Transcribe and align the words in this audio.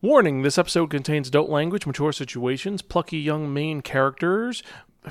Warning 0.00 0.42
this 0.42 0.58
episode 0.58 0.90
contains 0.90 1.26
adult 1.26 1.50
language, 1.50 1.84
mature 1.84 2.12
situations, 2.12 2.82
plucky 2.82 3.18
young 3.18 3.52
main 3.52 3.80
characters, 3.80 4.62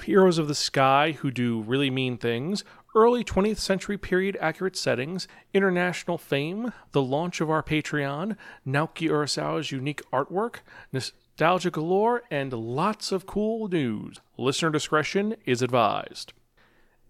heroes 0.01 0.37
of 0.37 0.47
the 0.47 0.55
sky 0.55 1.11
who 1.11 1.29
do 1.29 1.59
really 1.59 1.89
mean 1.89 2.17
things, 2.17 2.63
early 2.95 3.21
20th 3.21 3.57
century 3.57 3.97
period 3.97 4.37
accurate 4.39 4.77
settings, 4.77 5.27
international 5.53 6.17
fame, 6.17 6.71
the 6.93 7.01
launch 7.01 7.41
of 7.41 7.49
our 7.49 7.61
Patreon, 7.61 8.37
Naoki 8.65 9.09
Urasawa's 9.09 9.73
unique 9.73 10.01
artwork, 10.13 10.59
nostalgia 10.93 11.69
galore, 11.69 12.23
and 12.31 12.53
lots 12.53 13.11
of 13.11 13.25
cool 13.25 13.67
news. 13.67 14.21
Listener 14.37 14.69
discretion 14.69 15.35
is 15.45 15.61
advised. 15.61 16.31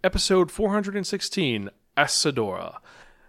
Episode 0.03 0.49
416 0.49 1.69
Asadora. 1.95 2.79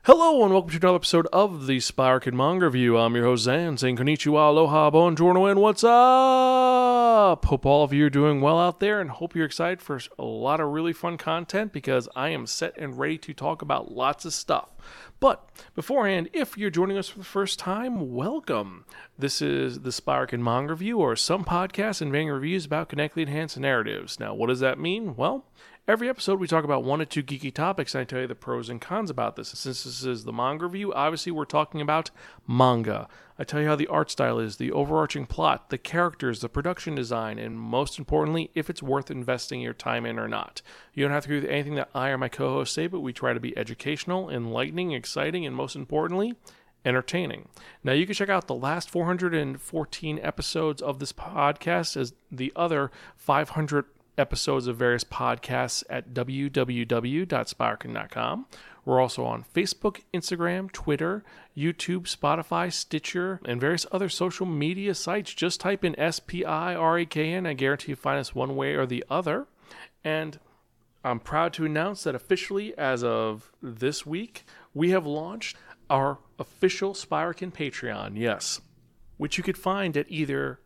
Hello 0.09 0.43
and 0.43 0.55
welcome 0.55 0.71
to 0.71 0.79
another 0.79 0.97
episode 0.97 1.27
of 1.35 1.67
the 1.67 1.77
Spiraken 1.77 2.33
Manga 2.33 2.65
Review. 2.65 2.97
I'm 2.97 3.15
your 3.15 3.27
host 3.27 3.43
Zan, 3.43 3.77
saying 3.77 3.99
konnichiwa, 3.99 4.49
aloha, 4.49 4.91
buongiorno, 4.91 5.51
and 5.51 5.61
what's 5.61 5.85
up? 5.85 7.45
Hope 7.45 7.66
all 7.66 7.85
of 7.85 7.93
you 7.93 8.07
are 8.07 8.09
doing 8.09 8.41
well 8.41 8.59
out 8.59 8.80
there 8.80 9.02
and 9.02 9.11
hope 9.11 9.37
you're 9.37 9.45
excited 9.45 9.83
for 9.83 10.01
a 10.19 10.25
lot 10.25 10.61
of 10.61 10.69
really 10.69 10.95
fun 10.95 11.19
content 11.19 11.75
because 11.75 12.09
I 12.16 12.30
am 12.30 12.47
set 12.47 12.75
and 12.79 12.99
ready 12.99 13.19
to 13.19 13.35
talk 13.35 13.61
about 13.61 13.93
lots 13.93 14.25
of 14.25 14.33
stuff. 14.33 14.71
But 15.21 15.47
beforehand, 15.75 16.30
if 16.33 16.57
you're 16.57 16.71
joining 16.71 16.97
us 16.97 17.11
for 17.11 17.19
the 17.19 17.25
first 17.27 17.59
time, 17.59 18.15
welcome. 18.15 18.87
This 19.19 19.43
is 19.43 19.80
the 19.80 19.91
Spiraken 19.91 20.41
Manga 20.41 20.73
Review, 20.73 21.01
or 21.01 21.16
some 21.16 21.45
podcasts 21.45 22.01
and 22.01 22.11
manga 22.11 22.33
reviews 22.33 22.65
about 22.65 22.88
connectly 22.88 23.25
enhanced 23.25 23.59
narratives. 23.59 24.19
Now, 24.19 24.33
what 24.33 24.47
does 24.47 24.61
that 24.61 24.79
mean? 24.79 25.16
Well, 25.16 25.45
Every 25.88 26.10
episode, 26.10 26.38
we 26.38 26.47
talk 26.47 26.65
about 26.65 26.84
one 26.84 27.01
or 27.01 27.06
two 27.06 27.23
geeky 27.23 27.51
topics, 27.51 27.95
and 27.95 28.02
I 28.02 28.05
tell 28.05 28.20
you 28.20 28.27
the 28.27 28.34
pros 28.34 28.69
and 28.69 28.79
cons 28.79 29.09
about 29.09 29.37
this. 29.37 29.48
Since 29.48 29.84
this 29.84 30.05
is 30.05 30.24
the 30.24 30.34
manga 30.34 30.66
review, 30.66 30.92
obviously 30.92 31.33
we're 31.33 31.46
talking 31.46 31.80
about 31.80 32.10
manga. 32.46 33.09
I 33.38 33.45
tell 33.45 33.62
you 33.62 33.69
how 33.69 33.74
the 33.74 33.87
art 33.87 34.10
style 34.10 34.38
is, 34.38 34.59
the 34.59 34.70
overarching 34.70 35.24
plot, 35.24 35.70
the 35.70 35.79
characters, 35.79 36.43
the 36.43 36.51
production 36.51 36.95
design, 36.95 37.38
and 37.38 37.59
most 37.59 37.98
importantly, 37.98 38.51
if 38.54 38.68
it's 38.68 38.82
worth 38.82 39.10
investing 39.10 39.63
your 39.63 39.73
time 39.73 40.04
in 40.04 40.18
or 40.18 40.29
not. 40.29 40.60
You 40.93 41.04
don't 41.04 41.15
have 41.15 41.24
to 41.24 41.30
agree 41.30 41.40
with 41.40 41.51
anything 41.51 41.76
that 41.76 41.88
I 41.95 42.10
or 42.10 42.18
my 42.18 42.29
co 42.29 42.52
hosts 42.52 42.74
say, 42.74 42.87
but 42.87 43.01
we 43.01 43.15
try 43.15 43.32
to 43.32 43.41
be 43.41 43.57
educational, 43.57 44.29
enlightening, 44.29 44.93
exciting, 44.93 45.46
and 45.46 45.57
most 45.57 45.74
importantly, 45.74 46.35
entertaining. 46.85 47.48
Now, 47.82 47.93
you 47.93 48.04
can 48.04 48.15
check 48.15 48.29
out 48.29 48.46
the 48.46 48.54
last 48.54 48.91
414 48.91 50.20
episodes 50.23 50.82
of 50.82 50.98
this 50.98 51.15
podcast 51.15 51.96
as 51.96 52.13
the 52.30 52.52
other 52.54 52.91
500 53.16 53.87
episodes 54.19 54.66
of 54.66 54.77
various 54.77 55.05
podcasts 55.05 55.85
at 55.88 56.13
www.spiraken.com. 56.13 58.47
We're 58.85 59.01
also 59.01 59.25
on 59.25 59.45
Facebook, 59.55 60.02
Instagram, 60.15 60.73
Twitter, 60.73 61.25
YouTube, 61.57 62.02
Spotify, 62.05 62.73
Stitcher, 62.73 63.41
and 63.45 63.60
various 63.60 63.87
other 63.93 64.09
social 64.09 64.47
media 64.47 64.94
sites. 64.94 65.34
Just 65.34 65.60
type 65.60 65.84
in 65.84 65.99
S 66.00 66.21
P 66.21 66.43
I 66.44 66.75
R 66.75 66.99
A 66.99 67.05
K 67.05 67.33
N. 67.33 67.47
I 67.47 67.53
guarantee 67.53 67.93
you 67.93 67.97
find 67.97 68.19
us 68.19 68.34
one 68.34 68.56
way 68.56 68.75
or 68.75 68.87
the 68.87 69.05
other. 69.10 69.47
And 70.03 70.41
I'm 71.05 71.21
proud 71.21 71.53
to 71.55 71.65
announce 71.65 72.03
that 72.05 72.15
officially, 72.15 72.77
as 72.78 73.05
of 73.05 73.53
this 73.62 74.06
week, 74.06 74.44
we 74.72 74.91
have 74.91 75.06
launched 75.06 75.56
our 75.91 76.19
official 76.38 76.94
Spiraken 76.94 77.53
Patreon. 77.53 78.12
Yes. 78.16 78.60
Which 79.16 79.37
you 79.37 79.44
could 79.44 79.59
find 79.59 79.97
at 79.97 80.06
either 80.09 80.60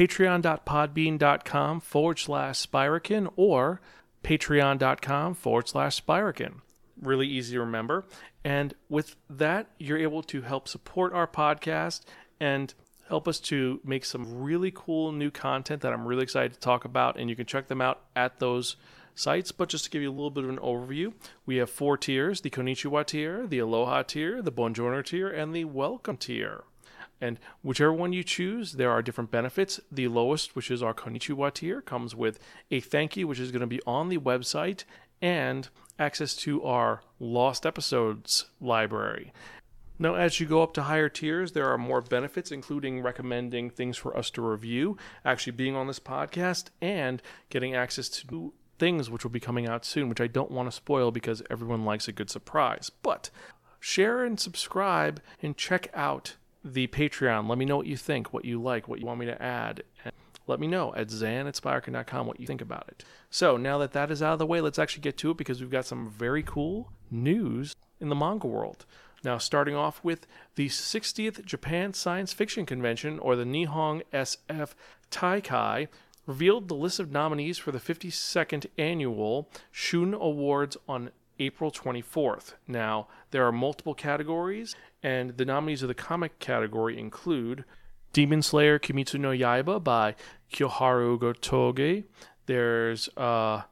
patreon.podbean.com 0.00 1.80
forward 1.80 2.18
slash 2.18 2.66
Spiraken 2.66 3.30
or 3.36 3.82
patreon.com 4.24 5.34
forward 5.34 5.68
slash 5.68 6.02
Spiraken. 6.02 6.62
Really 7.02 7.26
easy 7.26 7.52
to 7.56 7.60
remember. 7.60 8.06
And 8.42 8.72
with 8.88 9.16
that, 9.28 9.66
you're 9.78 9.98
able 9.98 10.22
to 10.22 10.40
help 10.40 10.68
support 10.68 11.12
our 11.12 11.26
podcast 11.26 12.04
and 12.40 12.72
help 13.08 13.28
us 13.28 13.40
to 13.40 13.80
make 13.84 14.06
some 14.06 14.40
really 14.40 14.72
cool 14.74 15.12
new 15.12 15.30
content 15.30 15.82
that 15.82 15.92
I'm 15.92 16.06
really 16.06 16.22
excited 16.22 16.54
to 16.54 16.60
talk 16.60 16.86
about. 16.86 17.18
And 17.18 17.28
you 17.28 17.36
can 17.36 17.44
check 17.44 17.68
them 17.68 17.82
out 17.82 18.00
at 18.16 18.38
those 18.38 18.76
sites. 19.14 19.52
But 19.52 19.68
just 19.68 19.84
to 19.84 19.90
give 19.90 20.00
you 20.00 20.08
a 20.08 20.12
little 20.12 20.30
bit 20.30 20.44
of 20.44 20.50
an 20.50 20.60
overview, 20.60 21.12
we 21.44 21.56
have 21.56 21.68
four 21.68 21.98
tiers 21.98 22.40
the 22.40 22.48
Konichiwa 22.48 23.04
tier, 23.04 23.46
the 23.46 23.58
Aloha 23.58 24.04
tier, 24.04 24.40
the 24.40 24.52
Buongiorno 24.52 25.04
tier, 25.04 25.28
and 25.28 25.54
the 25.54 25.66
Welcome 25.66 26.16
tier. 26.16 26.64
And 27.20 27.38
whichever 27.62 27.92
one 27.92 28.12
you 28.12 28.24
choose, 28.24 28.72
there 28.72 28.90
are 28.90 29.02
different 29.02 29.30
benefits. 29.30 29.80
The 29.92 30.08
lowest, 30.08 30.56
which 30.56 30.70
is 30.70 30.82
our 30.82 30.94
Konichiwa 30.94 31.52
tier, 31.52 31.82
comes 31.82 32.14
with 32.14 32.38
a 32.70 32.80
thank 32.80 33.16
you, 33.16 33.28
which 33.28 33.38
is 33.38 33.50
going 33.52 33.60
to 33.60 33.66
be 33.66 33.82
on 33.86 34.08
the 34.08 34.18
website, 34.18 34.84
and 35.20 35.68
access 35.98 36.34
to 36.34 36.64
our 36.64 37.02
lost 37.18 37.66
episodes 37.66 38.46
library. 38.60 39.32
Now, 39.98 40.14
as 40.14 40.40
you 40.40 40.46
go 40.46 40.62
up 40.62 40.72
to 40.74 40.84
higher 40.84 41.10
tiers, 41.10 41.52
there 41.52 41.68
are 41.70 41.76
more 41.76 42.00
benefits, 42.00 42.50
including 42.50 43.02
recommending 43.02 43.68
things 43.68 43.98
for 43.98 44.16
us 44.16 44.30
to 44.30 44.40
review, 44.40 44.96
actually 45.26 45.52
being 45.52 45.76
on 45.76 45.88
this 45.88 46.00
podcast, 46.00 46.70
and 46.80 47.20
getting 47.50 47.74
access 47.74 48.08
to 48.08 48.54
things 48.78 49.10
which 49.10 49.24
will 49.24 49.30
be 49.30 49.40
coming 49.40 49.68
out 49.68 49.84
soon, 49.84 50.08
which 50.08 50.22
I 50.22 50.26
don't 50.26 50.50
want 50.50 50.70
to 50.70 50.74
spoil 50.74 51.10
because 51.10 51.42
everyone 51.50 51.84
likes 51.84 52.08
a 52.08 52.12
good 52.12 52.30
surprise. 52.30 52.90
But 53.02 53.28
share 53.78 54.24
and 54.24 54.40
subscribe 54.40 55.20
and 55.42 55.54
check 55.54 55.90
out 55.92 56.36
the 56.64 56.86
Patreon. 56.88 57.48
Let 57.48 57.58
me 57.58 57.64
know 57.64 57.76
what 57.76 57.86
you 57.86 57.96
think, 57.96 58.32
what 58.32 58.44
you 58.44 58.60
like, 58.60 58.88
what 58.88 59.00
you 59.00 59.06
want 59.06 59.20
me 59.20 59.26
to 59.26 59.40
add. 59.42 59.82
And 60.04 60.12
let 60.46 60.60
me 60.60 60.66
know 60.66 60.94
at 60.94 61.10
zan 61.10 61.46
at 61.46 61.54
spiraken.com 61.54 62.26
what 62.26 62.40
you 62.40 62.46
think 62.46 62.60
about 62.60 62.86
it. 62.88 63.04
So 63.30 63.56
now 63.56 63.78
that 63.78 63.92
that 63.92 64.10
is 64.10 64.22
out 64.22 64.34
of 64.34 64.38
the 64.38 64.46
way, 64.46 64.60
let's 64.60 64.78
actually 64.78 65.02
get 65.02 65.16
to 65.18 65.30
it 65.30 65.36
because 65.36 65.60
we've 65.60 65.70
got 65.70 65.86
some 65.86 66.10
very 66.10 66.42
cool 66.42 66.92
news 67.10 67.74
in 68.00 68.08
the 68.08 68.14
manga 68.14 68.46
world. 68.46 68.84
Now, 69.22 69.36
starting 69.38 69.74
off 69.74 70.02
with 70.02 70.26
the 70.54 70.68
60th 70.68 71.44
Japan 71.44 71.92
Science 71.92 72.32
Fiction 72.32 72.64
Convention, 72.64 73.18
or 73.18 73.36
the 73.36 73.44
Nihon 73.44 74.02
SF 74.12 74.70
Taikai, 75.10 75.88
revealed 76.26 76.68
the 76.68 76.74
list 76.74 76.98
of 76.98 77.10
nominees 77.10 77.58
for 77.58 77.70
the 77.70 77.78
52nd 77.78 78.66
annual 78.78 79.50
Seiun 79.74 80.14
Awards 80.14 80.76
on 80.88 81.10
April 81.40 81.72
24th. 81.72 82.54
Now, 82.68 83.08
there 83.30 83.44
are 83.46 83.52
multiple 83.52 83.94
categories, 83.94 84.76
and 85.02 85.36
the 85.36 85.44
nominees 85.44 85.82
of 85.82 85.88
the 85.88 85.94
comic 85.94 86.38
category 86.38 86.98
include 86.98 87.64
Demon 88.12 88.42
Slayer 88.42 88.78
Kimetsu 88.78 89.18
no 89.18 89.30
Yaiba 89.30 89.82
by 89.82 90.14
Koyoharu 90.52 91.18
Gotouge. 91.18 92.04
There's 92.46 93.08
uh, 93.16 93.62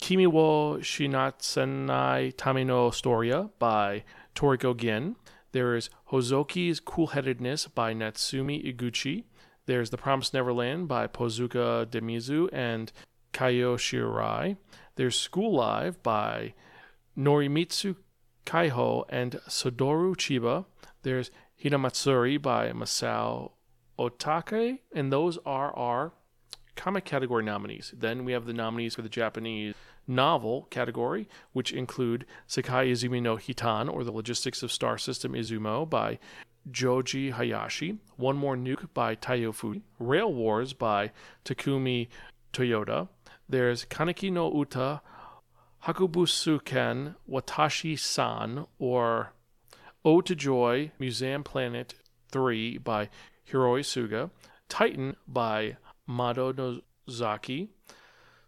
Kimi 0.00 0.26
wo 0.26 0.78
Shinatsenai 0.78 2.36
Tame 2.36 2.66
no 2.66 2.90
Storia 2.90 3.50
by 3.58 4.04
Toriko 4.34 4.76
Gin. 4.76 5.16
There 5.52 5.74
is 5.74 5.88
Hozuki's 6.10 6.80
Cool 6.80 7.08
Headedness 7.08 7.68
by 7.68 7.94
Natsumi 7.94 8.62
Eguchi. 8.62 9.24
There's 9.64 9.90
The 9.90 9.96
Promised 9.96 10.34
Neverland 10.34 10.86
by 10.86 11.06
Posuka 11.06 11.86
Demizu 11.86 12.48
and 12.52 12.92
Kaiu 13.32 13.76
Shirai. 13.76 14.56
There's 14.96 15.18
School 15.18 15.54
Live 15.54 16.02
by 16.02 16.54
Norimitsu 17.16 17.96
Kaiho 18.44 19.04
and 19.08 19.32
Sadoru 19.48 20.14
Chiba. 20.16 20.66
There's 21.02 21.30
Hinamatsuri 21.62 22.40
by 22.40 22.70
Masao 22.72 23.52
Otake, 23.98 24.78
and 24.94 25.12
those 25.12 25.38
are 25.46 25.74
our 25.74 26.12
comic 26.74 27.04
category 27.04 27.44
nominees. 27.44 27.94
Then 27.96 28.24
we 28.24 28.32
have 28.32 28.44
the 28.44 28.52
nominees 28.52 28.94
for 28.94 29.02
the 29.02 29.08
Japanese 29.08 29.74
novel 30.06 30.68
category, 30.70 31.28
which 31.52 31.72
include 31.72 32.26
Sekai 32.48 32.90
Izumi 32.90 33.22
no 33.22 33.36
Hitan, 33.36 33.92
or 33.92 34.04
The 34.04 34.12
Logistics 34.12 34.62
of 34.62 34.70
Star 34.70 34.98
System 34.98 35.32
Izumo 35.32 35.88
by 35.88 36.18
Joji 36.70 37.30
Hayashi, 37.30 37.98
One 38.16 38.36
More 38.36 38.56
Nuke 38.56 38.88
by 38.92 39.16
Taiyo 39.16 39.54
Fujii, 39.54 39.82
Rail 39.98 40.32
Wars 40.32 40.72
by 40.72 41.12
Takumi 41.44 42.08
Toyoda. 42.52 43.08
There's 43.48 43.84
Kaneki 43.86 44.32
no 44.32 44.52
Uta 44.52 45.00
Hakubusuken 45.86 47.14
Watashi 47.30 47.96
San, 47.96 48.66
or 48.80 49.32
Ode 50.04 50.26
to 50.26 50.34
Joy, 50.34 50.90
Museum 50.98 51.44
Planet 51.44 51.94
3 52.32 52.78
by 52.78 53.08
Hiroe 53.48 53.84
Suga, 53.84 54.30
Titan 54.68 55.14
by 55.28 55.76
Mado 56.04 56.52
Nozaki, 56.52 57.68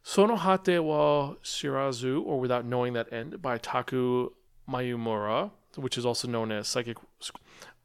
Sonohate 0.04 0.82
wa 0.82 1.34
Shirazu, 1.44 2.24
or 2.24 2.40
Without 2.40 2.64
Knowing 2.64 2.94
That 2.94 3.12
End 3.12 3.40
by 3.40 3.58
Taku 3.58 4.30
Mayumura, 4.68 5.52
which 5.76 5.96
is 5.96 6.04
also 6.04 6.26
known 6.26 6.50
as 6.50 6.66
Psychic. 6.66 6.96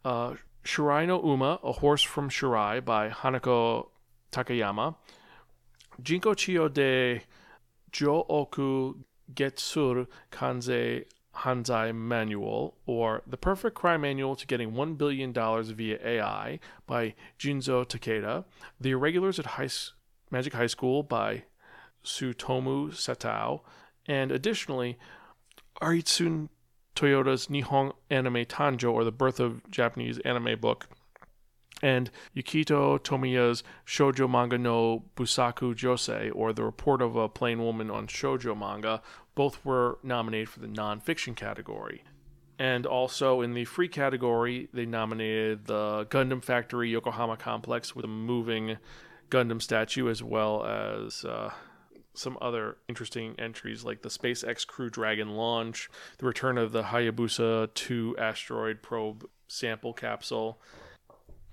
Uh, 0.03 0.33
Shirai 0.63 1.05
no 1.05 1.21
Uma, 1.21 1.59
A 1.63 1.73
Horse 1.73 2.01
from 2.01 2.29
Shirai 2.29 2.83
by 2.83 3.09
Hanako 3.09 3.89
Takayama, 4.31 4.95
Jinko 6.01 6.33
Chiyo 6.33 6.73
de 6.73 7.21
Jo 7.91 8.25
Oku 8.27 8.95
Getsur 9.33 10.07
Kanze 10.31 11.05
Hanzai 11.37 11.93
Manual, 11.93 12.75
or 12.85 13.23
The 13.25 13.37
Perfect 13.37 13.75
Crime 13.75 14.01
Manual 14.01 14.35
to 14.35 14.45
Getting 14.45 14.73
$1 14.73 14.97
Billion 14.97 15.33
Via 15.33 15.99
AI 16.05 16.59
by 16.85 17.15
Junzo 17.39 17.85
Takeda, 17.85 18.45
The 18.79 18.91
Irregulars 18.91 19.39
at 19.39 19.45
High, 19.45 19.69
Magic 20.29 20.53
High 20.53 20.67
School 20.67 21.03
by 21.03 21.43
Tsutomu 22.03 22.93
Sato, 22.93 23.63
and 24.05 24.31
additionally, 24.31 24.97
Aritsune 25.81 26.49
Toyota's 26.95 27.47
Nihon 27.47 27.93
Anime 28.09 28.45
Tanjo, 28.45 28.91
or 28.91 29.03
The 29.03 29.11
Birth 29.11 29.39
of 29.39 29.69
Japanese 29.71 30.19
Anime 30.19 30.59
Book, 30.59 30.87
and 31.83 32.09
Yukito 32.35 32.97
Tomiya's 32.97 33.61
Shoujo 33.85 34.29
manga 34.29 34.57
no 34.57 35.03
Busaku 35.17 35.75
Josei, 35.75 36.31
or 36.33 36.53
The 36.53 36.63
Report 36.63 37.01
of 37.01 37.17
a 37.17 37.27
Plain 37.27 37.61
Woman 37.61 37.91
on 37.91 38.07
Shoujo 38.07 38.57
Manga, 38.57 39.01
both 39.35 39.63
were 39.65 39.99
nominated 40.01 40.47
for 40.47 40.61
the 40.61 40.67
nonfiction 40.67 41.35
category. 41.35 42.03
And 42.57 42.85
also 42.85 43.41
in 43.41 43.53
the 43.53 43.65
free 43.65 43.89
category, 43.89 44.69
they 44.73 44.85
nominated 44.85 45.65
the 45.65 46.07
Gundam 46.09 46.41
Factory 46.41 46.89
Yokohama 46.89 47.35
Complex 47.35 47.93
with 47.93 48.05
a 48.05 48.07
moving 48.07 48.77
Gundam 49.29 49.61
statue, 49.61 50.07
as 50.07 50.23
well 50.23 50.63
as 50.65 51.25
uh, 51.25 51.51
some 52.13 52.37
other 52.41 52.77
interesting 52.87 53.35
entries 53.37 53.83
like 53.83 54.03
the 54.03 54.09
SpaceX 54.09 54.65
Crew 54.65 54.89
Dragon 54.89 55.31
launch, 55.31 55.89
the 56.19 56.25
return 56.25 56.57
of 56.57 56.71
the 56.71 56.83
Hayabusa 56.83 57.73
2 57.73 58.15
asteroid 58.17 58.81
probe 58.81 59.25
sample 59.49 59.91
capsule, 59.91 60.61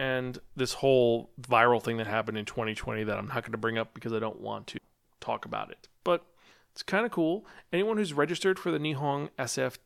and 0.00 0.38
this 0.56 0.73
whole 0.73 1.31
viral 1.43 1.82
thing 1.82 1.99
that 1.99 2.06
happened 2.06 2.38
in 2.38 2.47
2020 2.47 3.05
that 3.05 3.19
I'm 3.19 3.26
not 3.26 3.43
going 3.43 3.52
to 3.52 3.58
bring 3.58 3.76
up 3.76 3.93
because 3.93 4.14
I 4.14 4.19
don't 4.19 4.41
want 4.41 4.67
to 4.69 4.81
talk 5.20 5.44
about 5.44 5.70
it. 5.70 5.88
But 6.05 6.25
it's 6.73 6.82
kind 6.82 7.05
of 7.05 7.12
cool. 7.12 7.44
Anyone 7.70 7.99
who's 7.99 8.14
registered 8.14 8.58
for 8.58 8.70
the 8.70 8.79
Nihon 8.79 9.29
SF 9.38 9.76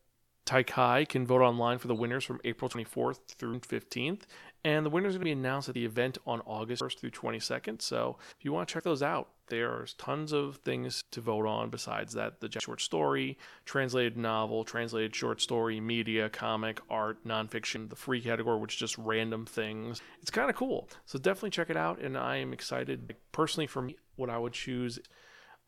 Taikai 0.47 1.09
can 1.09 1.27
vote 1.27 1.41
online 1.41 1.79
for 1.79 1.89
the 1.89 1.97
winners 1.97 2.23
from 2.23 2.41
April 2.45 2.71
24th 2.71 3.35
through 3.37 3.59
15th. 3.59 4.21
And 4.65 4.87
the 4.87 4.91
winners 4.91 5.15
are 5.15 5.19
going 5.19 5.27
to 5.27 5.35
be 5.37 5.39
announced 5.39 5.69
at 5.69 5.75
the 5.75 5.85
event 5.85 6.17
on 6.27 6.41
August 6.47 6.83
1st 6.83 6.99
through 6.99 7.11
22nd. 7.11 7.83
So 7.83 8.17
if 8.39 8.45
you 8.45 8.53
want 8.53 8.67
to 8.67 8.73
check 8.73 8.83
those 8.83 9.03
out, 9.03 9.29
there's 9.49 9.93
tons 9.95 10.33
of 10.33 10.57
things 10.65 11.05
to 11.11 11.21
vote 11.21 11.47
on 11.47 11.69
besides 11.69 12.15
that 12.15 12.41
the 12.41 12.51
short 12.61 12.81
story, 12.81 13.37
translated 13.67 14.17
novel, 14.17 14.65
translated 14.65 15.15
short 15.15 15.43
story, 15.43 15.81
media, 15.81 16.31
comic, 16.31 16.81
art, 16.89 17.23
nonfiction, 17.27 17.91
the 17.91 17.97
free 17.97 18.23
category, 18.23 18.59
which 18.59 18.75
is 18.75 18.81
just 18.81 18.97
random 18.97 19.45
things. 19.45 20.01
It's 20.23 20.31
kind 20.31 20.49
of 20.49 20.57
cool. 20.57 20.89
So 21.05 21.19
definitely 21.19 21.51
check 21.51 21.69
it 21.69 21.77
out. 21.77 22.01
And 22.01 22.17
I 22.17 22.37
am 22.37 22.55
excited. 22.55 23.17
Personally, 23.33 23.67
for 23.67 23.83
me, 23.83 23.97
what 24.17 24.31
I 24.31 24.39
would 24.39 24.55
choose 24.55 24.99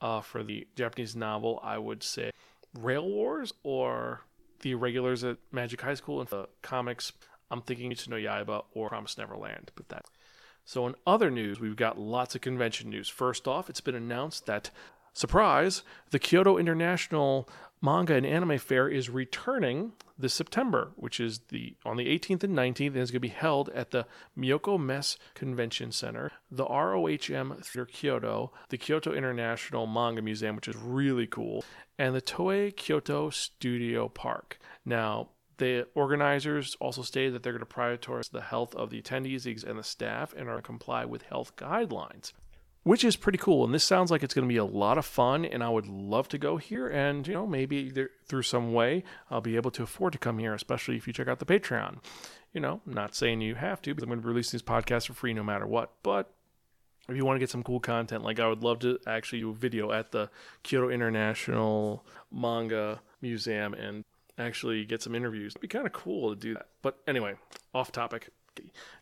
uh, 0.01 0.23
for 0.23 0.43
the 0.43 0.67
Japanese 0.75 1.15
novel, 1.15 1.61
I 1.63 1.77
would 1.77 2.03
say 2.03 2.31
Rail 2.81 3.07
Wars 3.07 3.53
or 3.63 4.23
the 4.61 4.75
regulars 4.75 5.23
at 5.23 5.37
Magic 5.53 5.81
High 5.83 5.95
School 5.95 6.21
and 6.21 6.29
the 6.31 6.49
comics. 6.63 7.13
I'm 7.51 7.63
thinking 7.63 7.91
Kimetsu 7.91 8.09
no 8.09 8.17
Yaiba 8.17 8.65
or 8.73 8.89
Promise 8.89 9.19
Neverland, 9.19 9.73
but 9.75 9.89
that. 9.89 10.07
So 10.65 10.87
in 10.87 10.97
other 11.07 11.31
news, 11.31 11.61
we've 11.61 11.77
got 11.77 11.99
lots 11.99 12.35
of 12.35 12.41
convention 12.41 12.91
news. 12.91 13.09
First 13.09 13.47
off, 13.47 13.71
it's 13.71 13.81
been 13.81 13.95
announced 13.95 14.47
that 14.47 14.71
surprise, 15.13 15.83
the 16.11 16.19
Kyoto 16.19 16.59
International 16.59 17.49
Manga 17.81 18.15
and 18.15 18.27
Anime 18.27 18.59
Fair 18.59 18.89
is 18.89 19.09
returning 19.09 19.93
this 20.19 20.35
September, 20.35 20.93
which 20.97 21.21
is 21.21 21.41
the 21.51 21.77
on 21.85 21.97
the 21.97 22.07
18th 22.07 22.43
and 22.43 22.57
19th, 22.57 22.89
and 22.89 22.97
is 22.97 23.11
going 23.11 23.19
to 23.19 23.21
be 23.21 23.29
held 23.29 23.69
at 23.69 23.91
the 23.91 24.07
Miyako 24.37 24.81
Messe 24.81 25.19
Convention 25.35 25.93
Center, 25.93 26.33
the 26.51 26.65
ROHM 26.65 27.63
Theater 27.63 27.87
Kyoto, 27.87 28.53
the 28.71 28.79
Kyoto 28.79 29.13
International 29.13 29.87
Manga 29.87 30.23
Museum, 30.23 30.57
which 30.57 30.69
is 30.69 30.77
really 30.77 31.27
cool, 31.27 31.65
and 31.99 32.15
the 32.15 32.23
Toei 32.23 32.75
Kyoto 32.75 33.31
Studio 33.31 34.09
Park. 34.09 34.59
Now, 34.85 35.29
the 35.59 35.87
organizers 35.95 36.77
also 36.81 37.03
stated 37.03 37.33
that 37.35 37.43
they're 37.43 37.53
going 37.53 37.65
to 37.65 37.67
prioritize 37.67 38.31
the 38.31 38.43
health 38.43 38.75
of 38.75 38.91
the 38.91 39.01
attendees 39.01 39.65
and 39.65 39.79
the 39.79 39.83
staff 39.83 40.35
and 40.37 40.49
are 40.49 40.61
comply 40.61 41.05
with 41.05 41.23
health 41.23 41.57
guidelines, 41.57 42.33
which 42.83 43.05
is 43.05 43.17
pretty 43.17 43.39
cool. 43.39 43.65
And 43.65 43.75
this 43.75 43.85
sounds 43.85 44.11
like 44.11 44.23
it's 44.23 44.35
going 44.35 44.47
to 44.47 44.53
be 44.53 44.59
a 44.59 44.65
lot 44.65 44.99
of 44.99 45.07
fun, 45.07 45.45
and 45.45 45.65
I 45.65 45.69
would 45.69 45.87
love 45.87 46.29
to 46.29 46.39
go 46.39 46.57
here. 46.57 46.89
And, 46.89 47.27
you 47.27 47.35
know, 47.35 47.47
maybe 47.47 47.93
through 48.27 48.43
some 48.43 48.73
way 48.73 49.05
I'll 49.31 49.41
be 49.41 49.57
able 49.57 49.71
to 49.73 49.83
afford 49.83 50.13
to 50.13 50.19
come 50.19 50.39
here, 50.39 50.55
especially 50.55 50.97
if 50.97 51.07
you 51.07 51.13
check 51.13 51.29
out 51.29 51.39
the 51.39 51.47
Patreon. 51.47 51.99
You 52.53 52.61
know, 52.61 52.81
I'm 52.87 52.95
not 52.95 53.15
saying 53.15 53.41
you 53.41 53.55
have 53.55 53.83
to, 53.83 53.95
but 53.95 54.03
I'm 54.03 54.09
going 54.09 54.21
to 54.21 54.23
be 54.23 54.29
releasing 54.29 54.57
these 54.57 54.63
podcasts 54.63 55.07
for 55.07 55.15
free 55.15 55.35
no 55.35 55.43
matter 55.43 55.67
what. 55.67 55.93
But 56.03 56.33
if 57.09 57.17
you 57.17 57.25
want 57.25 57.37
to 57.37 57.41
get 57.41 57.51
some 57.51 57.63
cool 57.63 57.81
content, 57.81 58.25
like 58.25 58.41
I 58.41 58.49
would 58.49 58.63
love 58.63 58.81
to 58.81 58.99
actually 59.07 59.41
do 59.41 59.51
a 59.51 59.55
video 59.55 59.93
at 59.93 60.13
the 60.13 60.31
Kyoto 60.63 60.89
International 60.91 62.05
Manga 62.33 63.01
Museum 63.21 63.75
and 63.75 64.05
actually 64.39 64.85
get 64.85 65.03
some 65.03 65.15
interviews. 65.15 65.53
It'd 65.53 65.61
be 65.61 65.69
kind 65.69 65.87
of 65.87 65.93
cool 65.93 66.31
to 66.31 66.37
do 66.37 66.55
that. 66.55 66.69
But 66.83 66.99
anyway, 67.07 67.35
off 67.75 67.93
topic. 67.93 68.31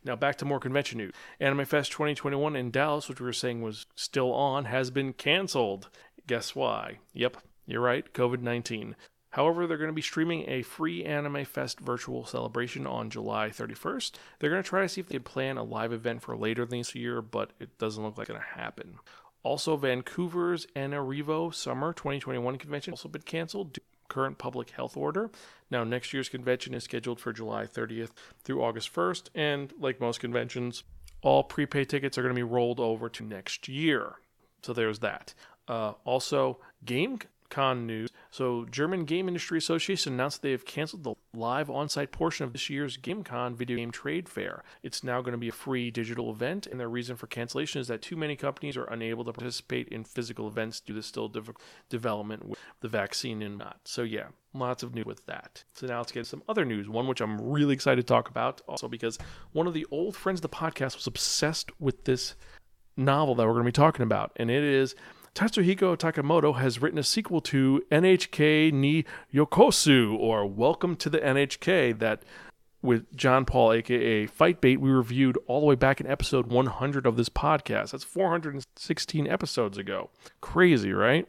Now 0.05 0.17
back 0.17 0.37
to 0.39 0.45
more 0.45 0.61
convention 0.61 0.99
news. 0.99 1.13
Anime 1.39 1.65
Fest 1.65 1.93
2021 1.93 2.57
in 2.57 2.71
Dallas, 2.71 3.09
which 3.09 3.21
we 3.21 3.27
were 3.27 3.33
saying 3.33 3.63
was 3.63 3.87
still 3.95 4.33
on, 4.33 4.65
has 4.67 4.91
been 4.91 5.13
canceled. 5.13 5.89
Guess 6.27 6.55
why? 6.55 6.99
Yep, 7.13 7.37
you're 7.67 7.81
right, 7.81 8.13
COVID 8.13 8.41
19. 8.41 8.97
However, 9.31 9.67
they're 9.67 9.79
going 9.79 9.91
to 9.91 9.95
be 9.95 10.01
streaming 10.01 10.49
a 10.49 10.63
free 10.63 11.05
Anime 11.05 11.45
Fest 11.45 11.81
virtual 11.81 12.25
celebration 12.25 12.87
on 12.87 13.11
July 13.11 13.49
31st. 13.49 14.13
They're 14.39 14.51
going 14.51 14.63
to 14.63 14.69
try 14.69 14.83
to 14.83 14.89
see 14.89 15.01
if 15.01 15.09
they 15.09 15.17
can 15.17 15.25
plan 15.25 15.57
a 15.57 15.65
live 15.65 15.93
event 15.93 16.23
for 16.23 16.37
later 16.37 16.65
this 16.65 16.95
year, 16.95 17.21
but 17.21 17.51
it 17.59 17.77
doesn't 17.79 18.03
look 18.03 18.17
like 18.17 18.29
it's 18.29 18.37
going 18.37 18.41
to 18.41 18.61
happen. 18.61 19.01
Also, 19.43 19.77
Vancouver's 19.77 20.67
Anirevo 20.77 21.53
Summer 21.53 21.93
2021 21.93 22.59
convention 22.59 22.93
also 22.93 23.09
been 23.09 23.23
canceled 23.23 23.77
current 24.09 24.39
public 24.39 24.71
health 24.71 24.97
order. 24.97 25.31
Now, 25.71 25.85
next 25.85 26.13
year's 26.13 26.29
convention 26.29 26.75
is 26.75 26.85
scheduled 26.85 27.21
for 27.21 27.33
July 27.33 27.65
30th 27.67 28.11
through 28.43 28.63
August 28.63 28.93
1st, 28.93 29.29
and 29.35 29.73
like 29.79 30.01
most 30.01 30.21
conventions, 30.21 30.85
all 31.23 31.43
prepaid 31.43 31.89
tickets 31.89 32.19
are 32.19 32.23
going 32.23 32.35
to 32.35 32.39
be 32.39 32.43
rolled 32.43 32.81
over 32.81 33.09
to 33.09 33.25
next 33.25 33.69
year. 33.69 34.15
So 34.63 34.73
there's 34.73 35.01
that. 35.01 35.35
Uh, 35.67 35.93
also, 36.05 36.59
Game 36.85 37.19
Con 37.55 37.87
news. 37.87 38.11
So, 38.33 38.67
German 38.69 39.05
Game 39.05 39.29
Industry 39.29 39.59
Association 39.59 40.15
announced 40.15 40.43
they 40.43 40.51
have 40.51 40.65
canceled 40.65 41.05
the 41.05 41.15
live 41.33 41.71
on-site 41.71 42.11
portion 42.11 42.45
of 42.45 42.53
this 42.53 42.69
year's 42.69 42.97
Gamescom 42.97 43.55
video 43.55 43.77
game 43.77 43.93
trade 43.93 44.29
fair. 44.29 44.65
It's 44.83 45.05
now 45.05 45.21
going 45.21 45.35
to 45.35 45.39
be 45.39 45.51
a 45.51 45.53
free 45.53 45.93
digital 45.93 46.31
event, 46.31 46.67
and 46.67 46.81
their 46.81 46.89
reason 46.89 47.15
for 47.15 47.29
cancellation 47.29 47.81
is 47.81 47.87
that 47.87 48.03
too 48.03 48.17
many 48.17 48.35
companies 48.35 48.77
are 48.77 48.87
unable 48.87 49.25
to 49.27 49.33
participate 49.33 49.87
in 49.91 50.03
physical 50.03 50.49
events 50.49 50.81
due 50.81 50.95
to 50.95 51.03
still 51.03 51.33
development 51.89 52.45
with 52.45 52.59
the 52.81 52.89
vaccine 52.89 53.41
and 53.41 53.57
not. 53.57 53.79
So, 53.85 54.03
yeah, 54.03 54.27
lots 54.53 54.83
of 54.83 54.93
news 54.93 55.07
with 55.07 55.25
that. 55.27 55.63
So 55.75 55.87
now 55.87 55.99
let's 55.99 56.11
get 56.11 56.27
some 56.27 56.43
other 56.49 56.65
news. 56.65 56.89
One 56.89 57.07
which 57.07 57.21
I'm 57.21 57.41
really 57.41 57.75
excited 57.75 58.05
to 58.05 58.13
talk 58.13 58.29
about, 58.29 58.63
also 58.67 58.89
because 58.89 59.17
one 59.53 59.69
of 59.69 59.75
the 59.75 59.87
old 59.93 60.17
friends 60.17 60.39
of 60.39 60.43
the 60.43 60.49
podcast 60.49 60.97
was 60.97 61.07
obsessed 61.07 61.71
with 61.81 62.05
this 62.05 62.35
novel 62.97 63.37
that 63.37 63.47
we're 63.47 63.53
going 63.53 63.65
to 63.65 63.69
be 63.69 63.73
talking 63.73 64.03
about, 64.03 64.33
and 64.35 64.51
it 64.51 64.65
is 64.65 64.97
Tatsuhiko 65.35 65.97
Takimoto 65.97 66.61
has 66.61 66.81
written 66.81 66.99
a 66.99 67.03
sequel 67.03 67.41
to 67.41 67.83
NHK 67.91 68.73
ni 68.73 69.05
Yokosu, 69.35 70.17
or 70.17 70.47
Welcome 70.47 70.95
to 70.95 71.11
the 71.11 71.19
NHK, 71.19 71.99
that 71.99 72.23
with 72.83 73.13
John 73.17 73.45
Paul, 73.45 73.73
aka 73.73 74.27
Fight 74.27 74.61
Bait, 74.61 74.81
we 74.81 74.91
reviewed 74.91 75.37
all 75.49 75.59
the 75.59 75.67
way 75.67 75.75
back 75.75 76.01
in 76.01 76.07
episode 76.07 76.47
100 76.47 77.05
of 77.05 77.17
this 77.17 77.29
podcast. 77.29 77.91
That's 77.91 78.05
416 78.05 79.27
episodes 79.27 79.77
ago. 79.77 80.11
Crazy, 80.41 80.93
right? 80.93 81.27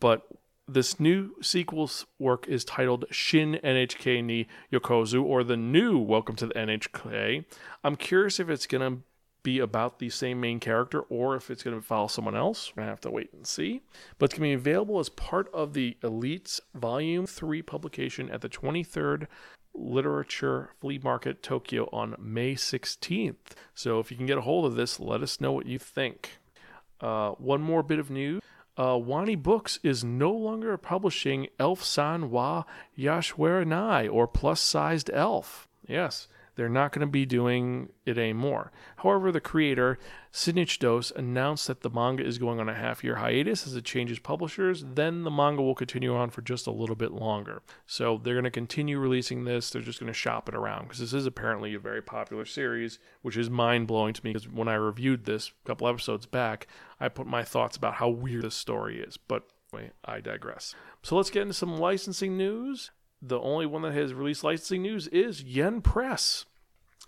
But 0.00 0.26
this 0.66 0.98
new 0.98 1.36
sequel's 1.40 2.06
work 2.18 2.48
is 2.48 2.64
titled 2.64 3.04
Shin 3.12 3.60
NHK 3.62 4.24
ni 4.24 4.48
Yokosu, 4.72 5.22
or 5.22 5.44
the 5.44 5.56
new 5.56 5.96
Welcome 5.96 6.34
to 6.36 6.46
the 6.48 6.54
NHK. 6.54 7.44
I'm 7.84 7.94
curious 7.94 8.40
if 8.40 8.50
it's 8.50 8.66
going 8.66 8.96
to 8.96 9.02
be 9.42 9.58
about 9.58 9.98
the 9.98 10.10
same 10.10 10.40
main 10.40 10.60
character 10.60 11.00
or 11.02 11.36
if 11.36 11.50
it's 11.50 11.62
going 11.62 11.78
to 11.78 11.84
follow 11.84 12.06
someone 12.06 12.36
else. 12.36 12.70
We're 12.70 12.82
going 12.82 12.88
to 12.88 12.92
have 12.92 13.00
to 13.02 13.10
wait 13.10 13.32
and 13.32 13.46
see. 13.46 13.82
But 14.18 14.26
it's 14.26 14.38
going 14.38 14.50
to 14.50 14.56
be 14.56 14.70
available 14.70 14.98
as 14.98 15.08
part 15.08 15.52
of 15.52 15.72
the 15.72 15.96
Elites 16.02 16.60
Volume 16.74 17.26
3 17.26 17.62
publication 17.62 18.30
at 18.30 18.40
the 18.40 18.48
23rd 18.48 19.26
Literature 19.74 20.70
Flea 20.80 21.00
Market 21.02 21.42
Tokyo 21.42 21.88
on 21.92 22.14
May 22.18 22.54
16th. 22.54 23.36
So 23.74 23.98
if 23.98 24.10
you 24.10 24.16
can 24.16 24.26
get 24.26 24.38
a 24.38 24.42
hold 24.42 24.66
of 24.66 24.76
this, 24.76 25.00
let 25.00 25.22
us 25.22 25.40
know 25.40 25.52
what 25.52 25.66
you 25.66 25.78
think. 25.78 26.38
Uh, 27.00 27.30
one 27.32 27.62
more 27.62 27.82
bit 27.82 27.98
of 27.98 28.10
news. 28.10 28.42
Uh, 28.76 28.96
Wani 28.96 29.36
Books 29.36 29.78
is 29.82 30.02
no 30.02 30.30
longer 30.30 30.76
publishing 30.78 31.48
Elf 31.58 31.84
San 31.84 32.30
wa 32.30 32.64
Yashwaranai 32.98 34.10
or 34.10 34.26
Plus 34.26 34.60
Sized 34.60 35.10
Elf. 35.12 35.68
Yes, 35.86 36.28
they're 36.62 36.68
not 36.68 36.92
going 36.92 37.00
to 37.00 37.10
be 37.10 37.26
doing 37.26 37.88
it 38.06 38.16
anymore. 38.16 38.70
However, 38.98 39.32
the 39.32 39.40
creator, 39.40 39.98
Sinich 40.32 41.10
announced 41.16 41.66
that 41.66 41.80
the 41.80 41.90
manga 41.90 42.24
is 42.24 42.38
going 42.38 42.60
on 42.60 42.68
a 42.68 42.74
half 42.74 43.02
year 43.02 43.16
hiatus 43.16 43.66
as 43.66 43.74
it 43.74 43.84
changes 43.84 44.20
publishers. 44.20 44.84
Then 44.94 45.24
the 45.24 45.30
manga 45.30 45.60
will 45.60 45.74
continue 45.74 46.14
on 46.14 46.30
for 46.30 46.40
just 46.40 46.68
a 46.68 46.70
little 46.70 46.94
bit 46.94 47.10
longer. 47.10 47.62
So 47.84 48.16
they're 48.22 48.34
going 48.34 48.44
to 48.44 48.50
continue 48.52 49.00
releasing 49.00 49.42
this. 49.42 49.70
They're 49.70 49.82
just 49.82 49.98
going 49.98 50.12
to 50.12 50.16
shop 50.16 50.48
it 50.48 50.54
around 50.54 50.84
because 50.84 51.00
this 51.00 51.12
is 51.12 51.26
apparently 51.26 51.74
a 51.74 51.80
very 51.80 52.00
popular 52.00 52.44
series, 52.44 53.00
which 53.22 53.36
is 53.36 53.50
mind 53.50 53.88
blowing 53.88 54.14
to 54.14 54.24
me 54.24 54.30
because 54.30 54.48
when 54.48 54.68
I 54.68 54.74
reviewed 54.74 55.24
this 55.24 55.50
a 55.64 55.66
couple 55.66 55.88
episodes 55.88 56.26
back, 56.26 56.68
I 57.00 57.08
put 57.08 57.26
my 57.26 57.42
thoughts 57.42 57.76
about 57.76 57.94
how 57.94 58.08
weird 58.08 58.44
this 58.44 58.54
story 58.54 59.00
is. 59.00 59.16
But 59.16 59.48
anyway, 59.74 59.90
I 60.04 60.20
digress. 60.20 60.76
So 61.02 61.16
let's 61.16 61.30
get 61.30 61.42
into 61.42 61.54
some 61.54 61.76
licensing 61.76 62.36
news 62.36 62.92
the 63.22 63.38
only 63.38 63.66
one 63.66 63.82
that 63.82 63.94
has 63.94 64.12
released 64.12 64.42
licensing 64.42 64.82
news 64.82 65.06
is 65.08 65.42
Yen 65.42 65.80
Press. 65.80 66.44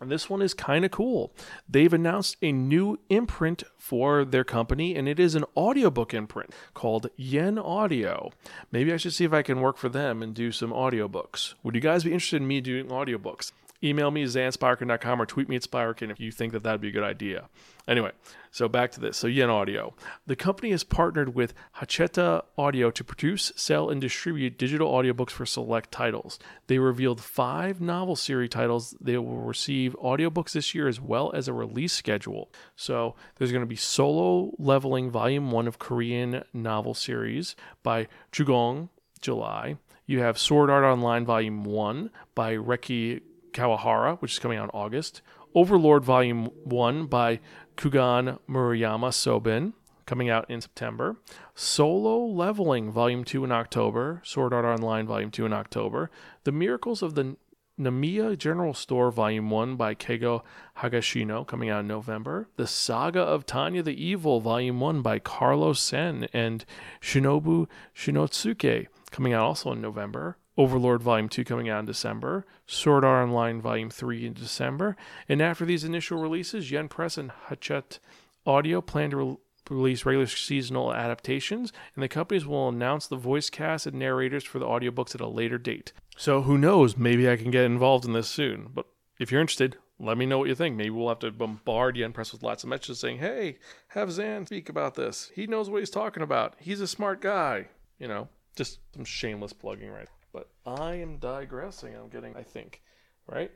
And 0.00 0.10
this 0.10 0.28
one 0.28 0.42
is 0.42 0.54
kind 0.54 0.84
of 0.84 0.90
cool. 0.90 1.32
They've 1.68 1.92
announced 1.92 2.36
a 2.42 2.52
new 2.52 2.98
imprint 3.08 3.62
for 3.78 4.24
their 4.24 4.44
company, 4.44 4.96
and 4.96 5.08
it 5.08 5.20
is 5.20 5.34
an 5.34 5.44
audiobook 5.56 6.12
imprint 6.12 6.50
called 6.74 7.08
Yen 7.16 7.58
Audio. 7.58 8.30
Maybe 8.72 8.92
I 8.92 8.96
should 8.96 9.14
see 9.14 9.24
if 9.24 9.32
I 9.32 9.42
can 9.42 9.60
work 9.60 9.76
for 9.76 9.88
them 9.88 10.22
and 10.22 10.34
do 10.34 10.50
some 10.52 10.70
audiobooks. 10.70 11.54
Would 11.62 11.74
you 11.74 11.80
guys 11.80 12.04
be 12.04 12.12
interested 12.12 12.42
in 12.42 12.48
me 12.48 12.60
doing 12.60 12.86
audiobooks? 12.86 13.52
Email 13.84 14.10
me 14.10 14.24
zanspirekin.com 14.24 15.20
or 15.20 15.26
tweet 15.26 15.48
me 15.48 15.56
at 15.56 15.62
Spiraken 15.62 16.10
if 16.10 16.18
you 16.18 16.32
think 16.32 16.52
that 16.52 16.62
that'd 16.62 16.80
be 16.80 16.88
a 16.88 16.92
good 16.92 17.04
idea. 17.04 17.50
Anyway, 17.86 18.12
so 18.50 18.66
back 18.66 18.90
to 18.92 19.00
this. 19.00 19.18
So 19.18 19.26
Yen 19.26 19.50
Audio. 19.50 19.94
The 20.26 20.36
company 20.36 20.70
has 20.70 20.84
partnered 20.84 21.34
with 21.34 21.52
Hachette 21.72 22.44
Audio 22.56 22.90
to 22.90 23.04
produce, 23.04 23.52
sell, 23.56 23.90
and 23.90 24.00
distribute 24.00 24.56
digital 24.56 24.90
audiobooks 24.90 25.32
for 25.32 25.44
select 25.44 25.92
titles. 25.92 26.38
They 26.66 26.78
revealed 26.78 27.20
five 27.20 27.82
novel 27.82 28.16
series 28.16 28.50
titles 28.50 28.96
they 29.00 29.18
will 29.18 29.42
receive 29.42 29.94
audiobooks 30.02 30.52
this 30.52 30.74
year 30.74 30.88
as 30.88 30.98
well 30.98 31.30
as 31.34 31.46
a 31.46 31.52
release 31.52 31.92
schedule. 31.92 32.50
So 32.76 33.14
there's 33.36 33.52
going 33.52 33.60
to 33.60 33.66
be 33.66 33.76
Solo 33.76 34.54
Leveling 34.58 35.10
Volume 35.10 35.50
1 35.50 35.68
of 35.68 35.78
Korean 35.78 36.42
novel 36.54 36.94
series 36.94 37.54
by 37.82 38.08
Chugong, 38.32 38.88
July. 39.20 39.76
You 40.06 40.20
have 40.20 40.38
Sword 40.38 40.70
Art 40.70 40.84
Online 40.84 41.26
Volume 41.26 41.64
1 41.64 42.10
by 42.34 42.54
Reki 42.54 43.20
Kawahara, 43.54 44.20
which 44.20 44.32
is 44.32 44.38
coming 44.38 44.58
out 44.58 44.64
in 44.64 44.70
August. 44.70 45.23
Overlord 45.54 46.04
Volume 46.04 46.50
1 46.64 47.06
by 47.06 47.40
Kugane 47.76 48.38
Maruyama 48.49 49.12
Sobin, 49.12 49.73
coming 50.04 50.28
out 50.28 50.50
in 50.50 50.61
September. 50.61 51.16
Solo 51.54 52.26
Leveling 52.26 52.90
Volume 52.90 53.25
2 53.25 53.44
in 53.44 53.52
October. 53.52 54.20
Sword 54.25 54.52
Art 54.52 54.64
Online 54.64 55.06
Volume 55.06 55.30
2 55.30 55.46
in 55.46 55.52
October. 55.52 56.11
The 56.42 56.52
Miracles 56.52 57.02
of 57.02 57.14
the 57.14 57.37
Namiya 57.78 58.38
General 58.38 58.73
Store 58.73 59.11
Volume 59.11 59.50
1 59.50 59.76
by 59.76 59.94
Keigo 59.94 60.42
Higashino 60.78 61.46
coming 61.46 61.70
out 61.70 61.80
in 61.80 61.88
November. 61.88 62.49
The 62.56 62.66
Saga 62.66 63.20
of 63.20 63.46
Tanya 63.46 63.82
the 63.82 64.04
Evil 64.04 64.40
Volume 64.40 64.78
1 64.78 65.02
by 65.02 65.18
Carlo 65.18 65.73
Zen 65.73 66.28
and 66.32 66.64
Shinobu 67.00 67.66
Shinotsuki 67.96 68.87
coming 69.11 69.32
out 69.32 69.44
also 69.44 69.73
in 69.73 69.80
November. 69.80 70.37
Overlord 70.56 71.02
Volume 71.02 71.28
2 71.28 71.44
coming 71.44 71.68
out 71.68 71.80
in 71.80 71.87
December, 71.87 72.46
Sword 72.66 73.04
Art 73.04 73.26
Online 73.26 73.61
Volume 73.61 73.90
3 73.90 74.26
in 74.26 74.32
December, 74.34 74.96
and 75.28 75.42
after 75.42 75.64
these 75.64 75.82
initial 75.82 76.18
releases, 76.18 76.70
Yen 76.70 76.88
Press 76.88 77.18
and 77.18 77.32
Hachette 77.49 77.99
Audio 78.46 78.80
plan 78.80 79.11
to 79.11 79.16
re- 79.16 79.37
release 79.68 80.04
regular 80.04 80.26
seasonal 80.26 80.94
adaptations, 80.94 81.73
and 81.94 82.04
the 82.04 82.08
companies 82.08 82.46
will 82.46 82.68
announce 82.68 83.06
the 83.06 83.16
voice 83.16 83.50
cast 83.50 83.87
and 83.87 83.99
narrators 83.99 84.44
for 84.44 84.58
the 84.61 84.66
audiobooks 84.66 85.14
at 85.14 85.20
a 85.20 85.26
later 85.26 85.58
date. 85.58 85.92
So 86.16 86.42
who 86.42 86.56
knows, 86.56 86.96
maybe 86.96 87.28
I 87.28 87.37
can 87.37 87.50
get 87.50 87.64
involved 87.64 88.04
in 88.04 88.12
this 88.12 88.28
soon. 88.28 88.68
But 88.73 88.87
if 89.18 89.32
you're 89.32 89.40
interested, 89.40 89.76
let 89.99 90.18
me 90.18 90.26
know 90.26 90.38
what 90.38 90.49
you 90.49 90.54
think. 90.54 90.76
Maybe 90.76 90.90
we'll 90.90 91.08
have 91.08 91.20
to 91.20 91.32
bombard 91.32 91.96
Yen 91.96 92.12
Press 92.12 92.32
with 92.32 92.42
lots 92.42 92.62
of 92.62 92.68
messages 92.68 93.00
saying, 93.00 93.18
hey, 93.18 93.58
have 93.88 94.12
Zan 94.12 94.46
speak 94.46 94.68
about 94.68 94.94
this. 94.94 95.32
He 95.34 95.46
knows 95.49 95.68
what 95.68 95.80
he's 95.80 95.90
talking 95.90 96.23
about. 96.23 96.54
He's 96.58 96.80
a 96.80 96.87
smart 96.87 97.20
guy. 97.20 97.68
You 97.99 98.08
know, 98.08 98.28
just 98.54 98.78
some 98.94 99.04
shameless 99.04 99.52
plugging 99.52 99.90
right 99.90 100.08
but 100.34 100.50
I 100.66 100.96
am 100.96 101.18
digressing. 101.18 101.94
I'm 101.94 102.08
getting, 102.08 102.36
I 102.36 102.42
think, 102.42 102.82
right? 103.26 103.52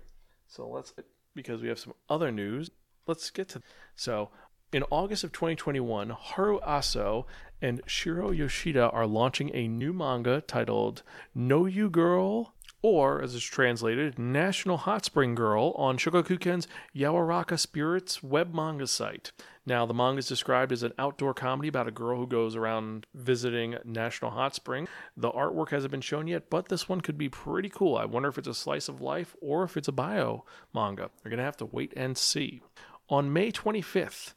So 0.46 0.68
let's, 0.68 0.94
because 1.34 1.60
we 1.60 1.68
have 1.68 1.78
some 1.78 1.92
other 2.08 2.30
news, 2.30 2.70
let's 3.06 3.28
get 3.30 3.48
to. 3.50 3.62
So 3.96 4.30
in 4.72 4.84
August 4.90 5.24
of 5.24 5.32
2021, 5.32 6.10
Haru 6.10 6.60
Aso 6.60 7.24
and 7.60 7.82
Shiro 7.86 8.30
Yoshida 8.30 8.90
are 8.90 9.06
launching 9.06 9.50
a 9.52 9.66
new 9.66 9.92
manga 9.92 10.40
titled 10.40 11.02
Know 11.34 11.66
You 11.66 11.90
Girl 11.90 12.54
or 12.80 13.20
as 13.20 13.34
it's 13.34 13.44
translated, 13.44 14.18
National 14.18 14.76
Hot 14.76 15.04
Spring 15.04 15.34
Girl 15.34 15.72
on 15.76 15.98
Shogakukan's 15.98 16.68
Yawaraka 16.94 17.58
Spirits 17.58 18.22
web 18.22 18.54
manga 18.54 18.86
site. 18.86 19.32
Now, 19.68 19.84
the 19.84 19.92
manga 19.92 20.20
is 20.20 20.26
described 20.26 20.72
as 20.72 20.82
an 20.82 20.94
outdoor 20.98 21.34
comedy 21.34 21.68
about 21.68 21.88
a 21.88 21.90
girl 21.90 22.16
who 22.16 22.26
goes 22.26 22.56
around 22.56 23.06
visiting 23.12 23.76
National 23.84 24.30
Hot 24.30 24.54
Spring. 24.54 24.88
The 25.14 25.30
artwork 25.30 25.72
hasn't 25.72 25.90
been 25.90 26.00
shown 26.00 26.26
yet, 26.26 26.48
but 26.48 26.70
this 26.70 26.88
one 26.88 27.02
could 27.02 27.18
be 27.18 27.28
pretty 27.28 27.68
cool. 27.68 27.94
I 27.98 28.06
wonder 28.06 28.30
if 28.30 28.38
it's 28.38 28.48
a 28.48 28.54
slice 28.54 28.88
of 28.88 29.02
life 29.02 29.36
or 29.42 29.64
if 29.64 29.76
it's 29.76 29.86
a 29.86 29.92
bio 29.92 30.46
manga. 30.74 31.10
We're 31.22 31.30
going 31.30 31.36
to 31.36 31.44
have 31.44 31.58
to 31.58 31.66
wait 31.66 31.92
and 31.94 32.16
see. 32.16 32.62
On 33.10 33.30
May 33.30 33.52
25th, 33.52 34.32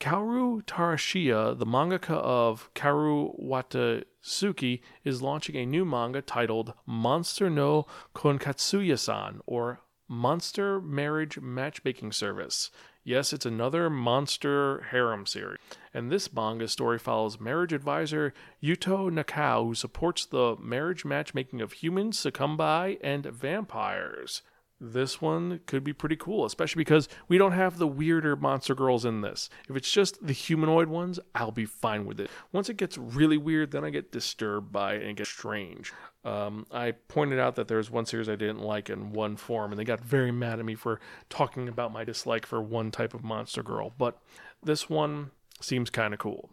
Kaoru 0.00 0.64
Tarashia, 0.64 1.56
the 1.56 1.64
mangaka 1.64 2.16
of 2.16 2.68
Kaoru 2.74 3.40
Watatsuki, 3.40 4.80
is 5.04 5.22
launching 5.22 5.54
a 5.54 5.66
new 5.66 5.84
manga 5.84 6.20
titled 6.20 6.74
Monster 6.84 7.48
no 7.48 7.86
Konkatsuya-san, 8.12 9.40
or 9.46 9.82
Monster 10.08 10.80
Marriage 10.80 11.38
Matchmaking 11.38 12.10
Service. 12.10 12.72
Yes, 13.08 13.32
it's 13.32 13.46
another 13.46 13.88
monster 13.88 14.82
harem 14.90 15.24
series. 15.24 15.56
And 15.94 16.12
this 16.12 16.30
manga 16.30 16.68
story 16.68 16.98
follows 16.98 17.40
marriage 17.40 17.72
advisor 17.72 18.34
Yuto 18.62 19.10
Nakao, 19.10 19.64
who 19.64 19.74
supports 19.74 20.26
the 20.26 20.56
marriage 20.60 21.06
matchmaking 21.06 21.62
of 21.62 21.72
humans, 21.72 22.18
succubi, 22.18 22.96
and 23.00 23.24
vampires 23.24 24.42
this 24.80 25.20
one 25.20 25.60
could 25.66 25.82
be 25.82 25.92
pretty 25.92 26.16
cool, 26.16 26.44
especially 26.44 26.80
because 26.80 27.08
we 27.26 27.38
don't 27.38 27.52
have 27.52 27.78
the 27.78 27.86
weirder 27.86 28.36
monster 28.36 28.74
girls 28.74 29.04
in 29.04 29.20
this. 29.22 29.50
If 29.68 29.76
it's 29.76 29.90
just 29.90 30.24
the 30.24 30.32
humanoid 30.32 30.88
ones, 30.88 31.18
I'll 31.34 31.50
be 31.50 31.66
fine 31.66 32.06
with 32.06 32.20
it. 32.20 32.30
Once 32.52 32.68
it 32.68 32.76
gets 32.76 32.96
really 32.96 33.38
weird, 33.38 33.72
then 33.72 33.84
I 33.84 33.90
get 33.90 34.12
disturbed 34.12 34.72
by 34.72 34.94
it 34.94 35.02
and 35.02 35.10
it 35.10 35.16
gets 35.16 35.30
strange. 35.30 35.92
Um, 36.28 36.66
I 36.70 36.90
pointed 36.90 37.38
out 37.38 37.56
that 37.56 37.68
there 37.68 37.78
was 37.78 37.90
one 37.90 38.04
series 38.04 38.28
I 38.28 38.36
didn't 38.36 38.60
like 38.60 38.90
in 38.90 39.12
one 39.12 39.36
form, 39.36 39.72
and 39.72 39.78
they 39.78 39.84
got 39.84 40.00
very 40.00 40.30
mad 40.30 40.58
at 40.58 40.64
me 40.66 40.74
for 40.74 41.00
talking 41.30 41.68
about 41.68 41.90
my 41.90 42.04
dislike 42.04 42.44
for 42.44 42.60
one 42.60 42.90
type 42.90 43.14
of 43.14 43.24
monster 43.24 43.62
girl. 43.62 43.94
But 43.96 44.20
this 44.62 44.90
one 44.90 45.30
seems 45.62 45.88
kind 45.88 46.12
of 46.12 46.20
cool. 46.20 46.50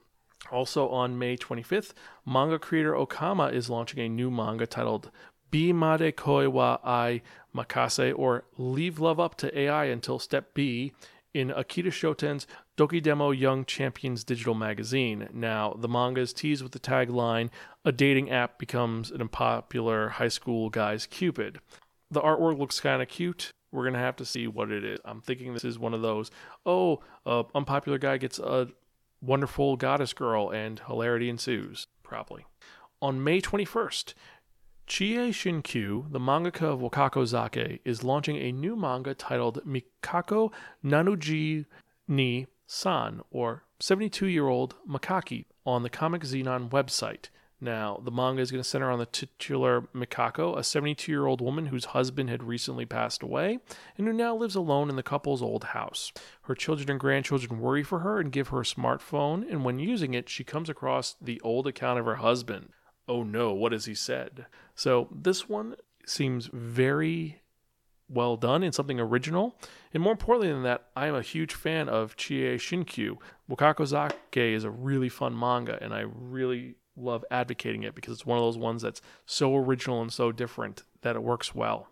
Also 0.50 0.88
on 0.88 1.20
May 1.20 1.36
25th, 1.36 1.92
manga 2.26 2.58
creator 2.58 2.94
Okama 2.94 3.52
is 3.52 3.70
launching 3.70 4.00
a 4.00 4.08
new 4.08 4.32
manga 4.32 4.66
titled 4.66 5.12
B 5.52 5.74
Made 5.74 6.16
Koi 6.16 6.48
wa 6.50 6.78
Ai 6.82 7.22
Makase, 7.54 8.14
or 8.18 8.46
Leave 8.58 9.00
Love 9.00 9.20
Up 9.20 9.36
to 9.40 9.60
AI 9.60 9.86
until 9.86 10.20
Step 10.20 10.54
B, 10.54 10.94
in 11.36 11.50
Akita 11.50 11.92
Shoten's 11.92 12.48
Doki 12.78 13.04
Demo 13.04 13.32
Young 13.32 13.66
Champions 13.66 14.24
digital 14.24 14.54
magazine. 14.54 15.28
Now, 15.34 15.76
the 15.78 15.90
manga 15.90 16.22
is 16.22 16.32
teased 16.32 16.64
with 16.64 16.72
the 16.72 16.80
tagline 16.80 17.50
A 17.84 17.92
dating 17.92 18.32
app 18.32 18.58
becomes 18.58 19.12
an 19.12 19.20
unpopular 19.20 20.10
high 20.10 20.30
school 20.30 20.70
guy's 20.70 21.06
Cupid. 21.06 21.60
The 22.10 22.22
artwork 22.22 22.58
looks 22.58 22.80
kind 22.80 23.02
of 23.02 23.10
cute. 23.10 23.52
We're 23.74 23.84
going 23.84 23.96
to 23.96 24.00
have 24.00 24.16
to 24.16 24.26
see 24.26 24.48
what 24.48 24.72
it 24.72 24.86
is. 24.86 25.00
I'm 25.04 25.20
thinking 25.20 25.54
this 25.54 25.66
is 25.66 25.78
one 25.78 25.94
of 25.94 26.02
those, 26.02 26.32
oh, 26.66 27.02
a 27.26 27.44
unpopular 27.54 27.98
guy 27.98 28.16
gets 28.16 28.40
a 28.40 28.70
wonderful 29.22 29.76
goddess 29.76 30.14
girl 30.14 30.50
and 30.52 30.80
hilarity 30.88 31.30
ensues. 31.30 31.88
Probably. 32.02 32.46
On 33.02 33.22
May 33.22 33.42
21st, 33.42 34.14
Chie 34.88 35.32
Shinkyu, 35.32 36.12
the 36.12 36.20
mangaka 36.20 36.62
of 36.62 36.80
Wakako 36.80 37.24
Zake, 37.24 37.80
is 37.84 38.04
launching 38.04 38.38
a 38.38 38.52
new 38.52 38.76
manga 38.76 39.16
titled 39.16 39.66
Mikako 39.66 40.52
Nanuji 40.84 41.66
ni 42.08 42.46
San, 42.68 43.22
or 43.32 43.64
72 43.80 44.28
year 44.28 44.48
old 44.48 44.76
Makaki, 44.88 45.46
on 45.66 45.82
the 45.82 45.90
Comic 45.90 46.22
Zenon 46.22 46.70
website. 46.70 47.30
Now, 47.60 48.00
the 48.04 48.12
manga 48.12 48.44
is 48.44 48.52
going 48.52 48.62
to 48.62 48.70
center 48.70 48.92
on 48.92 49.00
the 49.00 49.08
titular 49.08 49.88
Mikako, 49.96 50.56
a 50.56 50.64
72 50.64 51.12
year 51.12 51.26
old 51.26 51.42
woman 51.42 51.66
whose 51.68 51.86
husband 51.86 52.30
had 52.30 52.44
recently 52.44 52.86
passed 52.86 53.24
away 53.24 53.58
and 53.98 54.06
who 54.06 54.14
now 54.14 54.36
lives 54.36 54.56
alone 54.56 54.92
in 54.92 54.98
the 54.98 55.04
couple's 55.04 55.42
old 55.42 55.64
house. 55.64 56.14
Her 56.44 56.54
children 56.54 56.92
and 56.92 57.00
grandchildren 57.00 57.60
worry 57.60 57.82
for 57.82 58.00
her 58.00 58.20
and 58.20 58.32
give 58.32 58.50
her 58.50 58.60
a 58.60 58.64
smartphone, 58.64 59.50
and 59.50 59.66
when 59.66 59.80
using 59.80 60.14
it, 60.14 60.30
she 60.30 60.44
comes 60.44 60.70
across 60.70 61.16
the 61.20 61.42
old 61.42 61.66
account 61.66 61.98
of 61.98 62.06
her 62.06 62.18
husband 62.18 62.70
oh 63.08 63.24
no, 63.24 63.54
what 63.54 63.72
has 63.72 63.86
he 63.86 63.96
said? 63.96 64.46
So 64.76 65.08
this 65.12 65.48
one 65.48 65.76
seems 66.06 66.48
very 66.52 67.42
well 68.08 68.38
done 68.38 68.64
and 68.64 68.74
something 68.74 69.00
original. 69.00 69.56
And 69.94 70.04
more 70.04 70.12
importantly 70.12 70.52
than 70.52 70.64
that, 70.64 70.88
I 70.96 71.08
am 71.08 71.16
a 71.16 71.22
huge 71.22 71.54
fan 71.54 71.90
of 71.90 72.16
Chie 72.16 72.56
Shinkyu. 72.58 73.18
Wakako 73.50 73.86
Zake 73.86 74.54
is 74.54 74.64
a 74.64 74.70
really 74.70 75.10
fun 75.10 75.38
manga, 75.38 75.82
and 75.82 75.94
I 75.94 76.02
really 76.02 76.76
love 76.98 77.26
advocating 77.32 77.84
it 77.84 77.96
because 77.96 78.14
it's 78.14 78.26
one 78.26 78.38
of 78.38 78.44
those 78.44 78.58
ones 78.58 78.82
that's 78.82 79.02
so 79.26 79.56
original 79.56 80.02
and 80.02 80.14
so 80.14 80.32
different 80.32 80.84
that 81.02 81.16
it 81.16 81.24
works 81.24 81.54
well. 81.54 81.90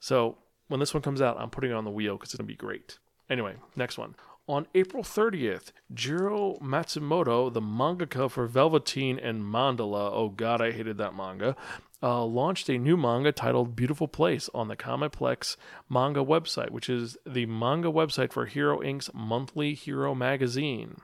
So 0.00 0.38
when 0.68 0.80
this 0.80 0.94
one 0.94 1.02
comes 1.02 1.20
out, 1.20 1.38
I'm 1.38 1.50
putting 1.50 1.70
it 1.70 1.74
on 1.74 1.84
the 1.84 1.90
wheel 1.90 2.16
because 2.16 2.30
it's 2.30 2.38
going 2.38 2.46
to 2.46 2.52
be 2.52 2.56
great. 2.56 2.98
Anyway, 3.28 3.56
next 3.76 3.98
one. 3.98 4.14
On 4.48 4.66
April 4.74 5.04
30th, 5.04 5.72
Jiro 5.92 6.54
Matsumoto, 6.62 7.52
the 7.52 7.60
mangaka 7.60 8.30
for 8.30 8.46
Velveteen 8.46 9.18
and 9.18 9.42
Mandala, 9.42 10.10
oh 10.10 10.30
god, 10.30 10.62
I 10.62 10.72
hated 10.72 10.96
that 10.96 11.14
manga, 11.14 11.54
uh, 12.02 12.24
launched 12.24 12.70
a 12.70 12.78
new 12.78 12.96
manga 12.96 13.30
titled 13.30 13.76
Beautiful 13.76 14.08
Place 14.08 14.48
on 14.54 14.68
the 14.68 14.76
Comiplex 14.76 15.56
manga 15.90 16.24
website, 16.24 16.70
which 16.70 16.88
is 16.88 17.18
the 17.26 17.44
manga 17.44 17.88
website 17.92 18.32
for 18.32 18.46
Hero 18.46 18.80
Inc.'s 18.80 19.10
monthly 19.12 19.74
hero 19.74 20.14
magazine. 20.14 20.96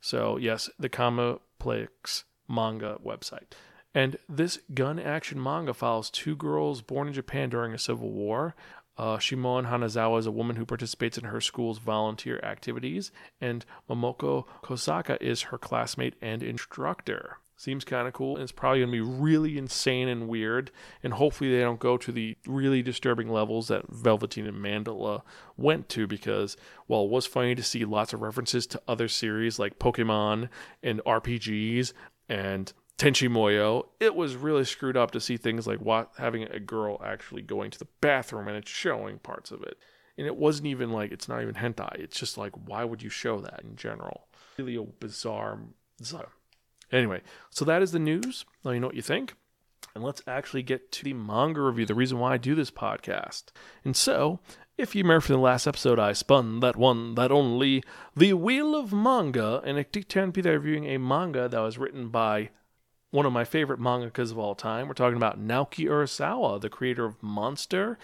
So, 0.00 0.36
yes, 0.36 0.70
the 0.78 0.88
Comiplex 0.88 2.22
manga 2.48 2.98
website. 3.04 3.54
And 3.92 4.18
this 4.28 4.60
gun 4.72 5.00
action 5.00 5.42
manga 5.42 5.74
follows 5.74 6.10
two 6.10 6.36
girls 6.36 6.80
born 6.80 7.08
in 7.08 7.14
Japan 7.14 7.48
during 7.48 7.74
a 7.74 7.78
civil 7.78 8.10
war. 8.10 8.54
Uh, 8.96 9.18
Shimon 9.18 9.66
Hanazawa 9.66 10.18
is 10.18 10.26
a 10.26 10.30
woman 10.30 10.56
who 10.56 10.64
participates 10.64 11.18
in 11.18 11.24
her 11.24 11.40
school's 11.40 11.78
volunteer 11.78 12.38
activities, 12.42 13.10
and 13.40 13.64
Momoko 13.90 14.44
Kosaka 14.62 15.20
is 15.20 15.42
her 15.42 15.58
classmate 15.58 16.14
and 16.22 16.42
instructor. 16.42 17.38
Seems 17.56 17.84
kind 17.84 18.08
of 18.08 18.14
cool. 18.14 18.34
And 18.34 18.42
it's 18.42 18.52
probably 18.52 18.80
going 18.80 18.90
to 18.90 18.96
be 18.96 19.00
really 19.00 19.56
insane 19.56 20.08
and 20.08 20.28
weird. 20.28 20.72
And 21.02 21.12
hopefully 21.14 21.50
they 21.50 21.60
don't 21.60 21.78
go 21.78 21.96
to 21.96 22.10
the 22.10 22.36
really 22.46 22.82
disturbing 22.82 23.28
levels 23.28 23.68
that 23.68 23.88
Velveteen 23.88 24.46
and 24.46 24.56
Mandala 24.58 25.22
went 25.56 25.88
to 25.90 26.06
because 26.08 26.56
while 26.86 27.04
it 27.04 27.10
was 27.10 27.26
funny 27.26 27.54
to 27.54 27.62
see 27.62 27.84
lots 27.84 28.12
of 28.12 28.22
references 28.22 28.66
to 28.66 28.82
other 28.88 29.06
series 29.06 29.58
like 29.58 29.78
Pokemon 29.78 30.48
and 30.82 31.00
RPGs 31.04 31.92
and 32.28 32.72
Tenchi 33.04 33.84
it 34.00 34.14
was 34.14 34.34
really 34.34 34.64
screwed 34.64 34.96
up 34.96 35.10
to 35.10 35.20
see 35.20 35.36
things 35.36 35.66
like 35.66 35.80
what 35.80 36.10
having 36.16 36.44
a 36.44 36.58
girl 36.58 37.00
actually 37.04 37.42
going 37.42 37.70
to 37.70 37.78
the 37.78 37.88
bathroom 38.00 38.48
and 38.48 38.56
it's 38.56 38.70
showing 38.70 39.18
parts 39.18 39.50
of 39.50 39.62
it. 39.62 39.76
And 40.16 40.26
it 40.26 40.36
wasn't 40.36 40.68
even 40.68 40.90
like 40.90 41.12
it's 41.12 41.28
not 41.28 41.42
even 41.42 41.54
hentai. 41.54 41.96
It's 41.96 42.18
just 42.18 42.38
like 42.38 42.52
why 42.66 42.84
would 42.84 43.02
you 43.02 43.10
show 43.10 43.40
that 43.40 43.60
in 43.62 43.76
general? 43.76 44.28
Really 44.56 44.76
a 44.76 44.82
bizarre. 44.82 45.58
bizarre 45.98 46.28
Anyway, 46.90 47.20
so 47.50 47.64
that 47.64 47.82
is 47.82 47.92
the 47.92 47.98
news. 47.98 48.46
Let 48.62 48.72
me 48.72 48.78
know 48.78 48.86
what 48.86 48.96
you 48.96 49.02
think. 49.02 49.34
And 49.94 50.02
let's 50.02 50.22
actually 50.26 50.62
get 50.62 50.90
to 50.92 51.04
the 51.04 51.12
manga 51.12 51.60
review, 51.60 51.86
the 51.86 51.94
reason 51.94 52.18
why 52.18 52.32
I 52.32 52.36
do 52.36 52.54
this 52.54 52.70
podcast. 52.70 53.44
And 53.84 53.96
so, 53.96 54.40
if 54.78 54.94
you 54.94 55.02
remember 55.02 55.20
from 55.20 55.36
the 55.36 55.40
last 55.42 55.66
episode, 55.66 55.98
I 55.98 56.14
spun 56.14 56.60
that 56.60 56.76
one, 56.76 57.14
that 57.14 57.30
only, 57.30 57.84
The 58.16 58.32
Wheel 58.32 58.74
of 58.74 58.92
Manga, 58.92 59.60
and 59.64 59.78
I 59.78 59.82
can 59.84 60.30
be 60.30 60.40
there 60.40 60.58
reviewing 60.58 60.86
a 60.86 60.98
manga 60.98 61.48
that 61.48 61.60
was 61.60 61.78
written 61.78 62.08
by 62.08 62.50
one 63.14 63.26
of 63.26 63.32
my 63.32 63.44
favorite 63.44 63.78
mangakas 63.78 64.32
of 64.32 64.38
all 64.40 64.56
time. 64.56 64.88
We're 64.88 64.94
talking 64.94 65.16
about 65.16 65.40
Naoki 65.40 65.86
Urasawa, 65.86 66.60
the 66.60 66.68
creator 66.68 67.04
of 67.04 67.22
Monster, 67.22 67.96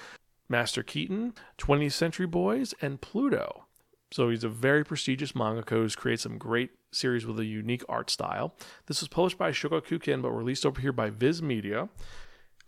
Master 0.48 0.84
Keaton, 0.84 1.34
20th 1.58 1.92
Century 1.92 2.26
Boys, 2.26 2.74
and 2.80 3.00
Pluto. 3.00 3.64
So 4.12 4.30
he's 4.30 4.44
a 4.44 4.48
very 4.48 4.84
prestigious 4.84 5.32
mangaka 5.32 5.70
who's 5.70 5.96
created 5.96 6.20
some 6.20 6.38
great 6.38 6.70
series 6.92 7.26
with 7.26 7.40
a 7.40 7.44
unique 7.44 7.82
art 7.88 8.08
style. 8.08 8.54
This 8.86 9.00
was 9.00 9.08
published 9.08 9.36
by 9.36 9.50
Shogakukan 9.50 10.22
but 10.22 10.30
released 10.30 10.64
over 10.64 10.80
here 10.80 10.92
by 10.92 11.10
Viz 11.10 11.42
Media. 11.42 11.88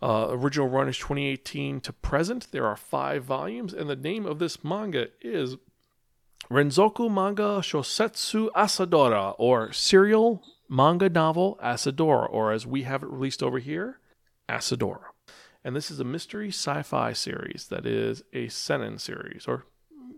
Uh, 0.01 0.27
original 0.31 0.67
run 0.67 0.89
is 0.89 0.97
2018 0.97 1.79
to 1.79 1.93
present. 1.93 2.51
There 2.51 2.67
are 2.67 2.75
five 2.75 3.23
volumes, 3.23 3.73
and 3.73 3.89
the 3.89 3.95
name 3.95 4.25
of 4.25 4.39
this 4.39 4.65
manga 4.65 5.07
is 5.21 5.55
Renzoku 6.51 7.09
Manga 7.09 7.61
Shosetsu 7.61 8.49
Asadora, 8.51 9.33
or 9.37 9.71
Serial 9.71 10.43
Manga 10.73 11.07
Novel 11.07 11.59
Asadora, 11.63 12.27
or 12.31 12.51
as 12.51 12.65
we 12.65 12.81
have 12.81 13.03
it 13.03 13.09
released 13.09 13.43
over 13.43 13.59
here, 13.59 13.99
Asadora. 14.49 15.11
And 15.63 15.75
this 15.75 15.91
is 15.91 15.99
a 15.99 16.03
mystery 16.03 16.47
sci 16.47 16.81
fi 16.81 17.13
series 17.13 17.67
that 17.69 17.85
is 17.85 18.23
a 18.33 18.47
Seinen 18.47 18.97
series, 18.97 19.45
or 19.47 19.67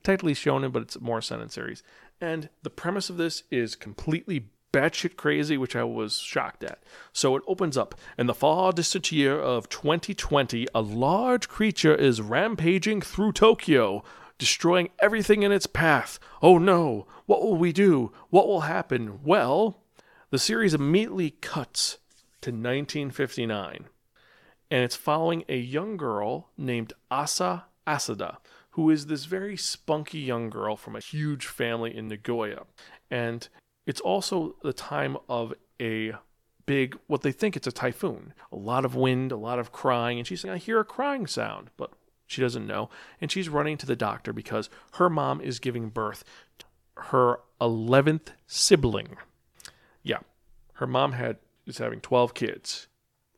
technically 0.02 0.34
shonen, 0.34 0.72
but 0.72 0.82
it's 0.82 1.02
more 1.02 1.22
Seinen 1.22 1.50
series. 1.50 1.84
And 2.22 2.48
the 2.64 2.70
premise 2.70 3.10
of 3.10 3.18
this 3.18 3.44
is 3.52 3.76
completely 3.76 4.48
batshit 4.72 5.18
crazy, 5.18 5.58
which 5.58 5.76
I 5.76 5.84
was 5.84 6.20
shocked 6.20 6.64
at. 6.64 6.82
So 7.12 7.36
it 7.36 7.44
opens 7.48 7.76
up. 7.76 7.94
In 8.18 8.28
the 8.28 8.34
far 8.34 8.72
distant 8.72 9.12
year 9.12 9.38
of 9.38 9.68
2020, 9.68 10.68
a 10.74 10.82
large 10.82 11.50
creature 11.50 11.96
is 11.96 12.22
rampaging 12.22 13.02
through 13.02 13.34
Tokyo, 13.34 14.06
destroying 14.38 14.88
everything 15.00 15.44
in 15.44 15.52
its 15.52 15.68
path. 15.68 16.18
Oh 16.42 16.58
no, 16.58 17.08
what 17.26 17.42
will 17.42 17.58
we 17.58 17.74
do? 17.74 18.14
What 18.30 18.48
will 18.48 18.62
happen? 18.62 19.20
Well, 19.22 19.82
the 20.32 20.40
series 20.40 20.74
immediately 20.74 21.32
cuts 21.32 21.98
to 22.42 22.52
1959, 22.52 23.86
and 24.72 24.84
it's 24.84 24.96
following 24.96 25.44
a 25.48 25.58
young 25.58 25.98
girl 25.98 26.50
named 26.58 26.94
Asa 27.10 27.66
Asada 27.88 28.38
who 28.76 28.90
is 28.90 29.06
this 29.06 29.24
very 29.24 29.56
spunky 29.56 30.20
young 30.20 30.50
girl 30.50 30.76
from 30.76 30.98
a 30.98 31.00
huge 31.00 31.46
family 31.48 31.96
in 31.96 32.10
Nagoya. 32.10 32.64
And 33.10 33.48
it's 33.88 34.02
also 34.02 34.58
the 34.64 34.74
time 34.74 35.16
of 35.30 35.54
a 35.82 36.12
big, 36.66 36.98
what 37.08 37.22
they 37.22 37.32
think 37.32 37.56
it's 37.56 37.68
a 37.68 37.72
typhoon. 37.72 38.34
A 38.52 38.58
lot 38.58 38.84
of 38.84 38.94
wind, 38.94 39.32
a 39.32 39.38
lot 39.38 39.60
of 39.60 39.72
crying. 39.72 40.18
And 40.18 40.28
she's 40.28 40.42
saying, 40.42 40.54
I 40.54 40.58
hear 40.58 40.82
a 40.82 40.84
crying 40.84 41.26
sound, 41.26 41.70
but 41.78 41.94
she 42.28 42.42
doesn't 42.42 42.68
know. 42.68 42.90
And 43.22 43.32
she's 43.32 43.48
running 43.48 43.78
to 43.78 43.86
the 43.86 43.96
doctor 43.96 44.34
because 44.34 44.70
her 44.96 45.10
mom 45.10 45.40
is 45.40 45.60
giving 45.60 45.88
birth 45.88 46.26
to 46.60 46.66
her 46.98 47.40
11th 47.62 48.34
sibling. 48.46 49.16
Yeah, 50.06 50.20
her 50.76 50.88
mom 50.88 51.12
had 51.12 51.38
is 51.68 51.80
having 51.80 52.00
12 52.00 52.34
kids. 52.34 52.88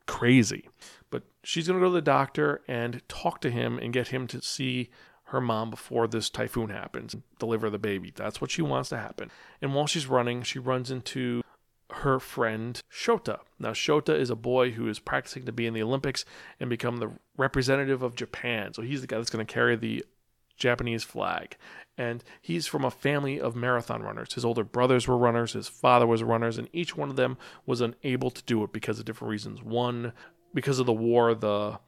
Crazy. 0.06 0.68
But 1.10 1.24
she's 1.42 1.66
going 1.66 1.80
to 1.80 1.84
go 1.84 1.90
to 1.90 1.94
the 1.94 2.02
doctor 2.02 2.62
and 2.68 3.02
talk 3.08 3.40
to 3.40 3.50
him 3.50 3.78
and 3.78 3.92
get 3.92 4.08
him 4.08 4.26
to 4.28 4.40
see 4.42 4.90
her 5.24 5.40
mom 5.40 5.70
before 5.70 6.06
this 6.06 6.30
typhoon 6.30 6.70
happens 6.70 7.14
and 7.14 7.22
deliver 7.38 7.68
the 7.68 7.78
baby. 7.78 8.12
That's 8.14 8.40
what 8.40 8.50
she 8.50 8.62
wants 8.62 8.88
to 8.90 8.98
happen. 8.98 9.30
And 9.60 9.74
while 9.74 9.86
she's 9.86 10.06
running, 10.06 10.42
she 10.42 10.58
runs 10.58 10.90
into 10.90 11.42
her 11.90 12.18
friend 12.18 12.80
Shota. 12.92 13.40
Now, 13.58 13.70
Shota 13.70 14.18
is 14.18 14.30
a 14.30 14.36
boy 14.36 14.72
who 14.72 14.88
is 14.88 14.98
practicing 14.98 15.44
to 15.46 15.52
be 15.52 15.66
in 15.66 15.74
the 15.74 15.82
Olympics 15.82 16.24
and 16.60 16.70
become 16.70 16.98
the 16.98 17.12
representative 17.36 18.02
of 18.02 18.14
Japan. 18.14 18.72
So 18.72 18.82
he's 18.82 19.00
the 19.00 19.06
guy 19.06 19.16
that's 19.16 19.30
going 19.30 19.46
to 19.46 19.52
carry 19.52 19.76
the 19.76 20.04
Japanese 20.56 21.04
flag. 21.04 21.56
And 21.98 22.22
he's 22.40 22.66
from 22.66 22.84
a 22.84 22.90
family 22.90 23.40
of 23.40 23.56
marathon 23.56 24.02
runners. 24.02 24.32
His 24.32 24.44
older 24.44 24.64
brothers 24.64 25.08
were 25.08 25.18
runners, 25.18 25.52
his 25.52 25.68
father 25.68 26.06
was 26.06 26.22
runners, 26.22 26.56
and 26.56 26.68
each 26.72 26.96
one 26.96 27.10
of 27.10 27.16
them 27.16 27.36
was 27.66 27.80
unable 27.80 28.30
to 28.30 28.42
do 28.44 28.62
it 28.62 28.72
because 28.72 28.98
of 28.98 29.04
different 29.04 29.30
reasons. 29.30 29.62
One, 29.62 30.12
because 30.54 30.78
of 30.78 30.86
the 30.86 30.92
war, 30.92 31.34
the 31.34 31.80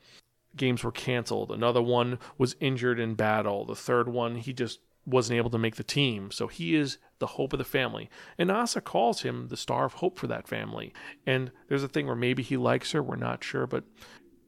games 0.57 0.83
were 0.83 0.93
canceled. 0.93 1.53
Another 1.53 1.81
one 1.81 2.19
was 2.37 2.57
injured 2.61 2.99
in 2.99 3.15
battle. 3.15 3.65
The 3.65 3.77
third 3.77 4.09
one, 4.09 4.35
he 4.35 4.53
just 4.53 4.81
wasn't 5.07 5.37
able 5.37 5.51
to 5.51 5.59
make 5.59 5.77
the 5.77 5.85
team. 5.85 6.31
So 6.31 6.47
he 6.47 6.75
is 6.75 6.99
the 7.21 7.27
hope 7.27 7.53
of 7.53 7.59
the 7.59 7.65
family. 7.65 8.11
And 8.37 8.51
Asa 8.51 8.81
calls 8.81 9.23
him 9.23 9.49
the 9.49 9.57
star 9.57 9.85
of 9.85 9.95
hope 9.95 10.19
for 10.19 10.27
that 10.27 10.49
family. 10.49 10.93
And 11.27 11.51
there's 11.69 11.85
a 11.85 11.89
thing 11.89 12.07
where 12.07 12.17
maybe 12.17 12.43
he 12.43 12.57
likes 12.57 12.93
her, 12.93 13.03
we're 13.03 13.17
not 13.17 13.45
sure, 13.45 13.67
but 13.67 13.85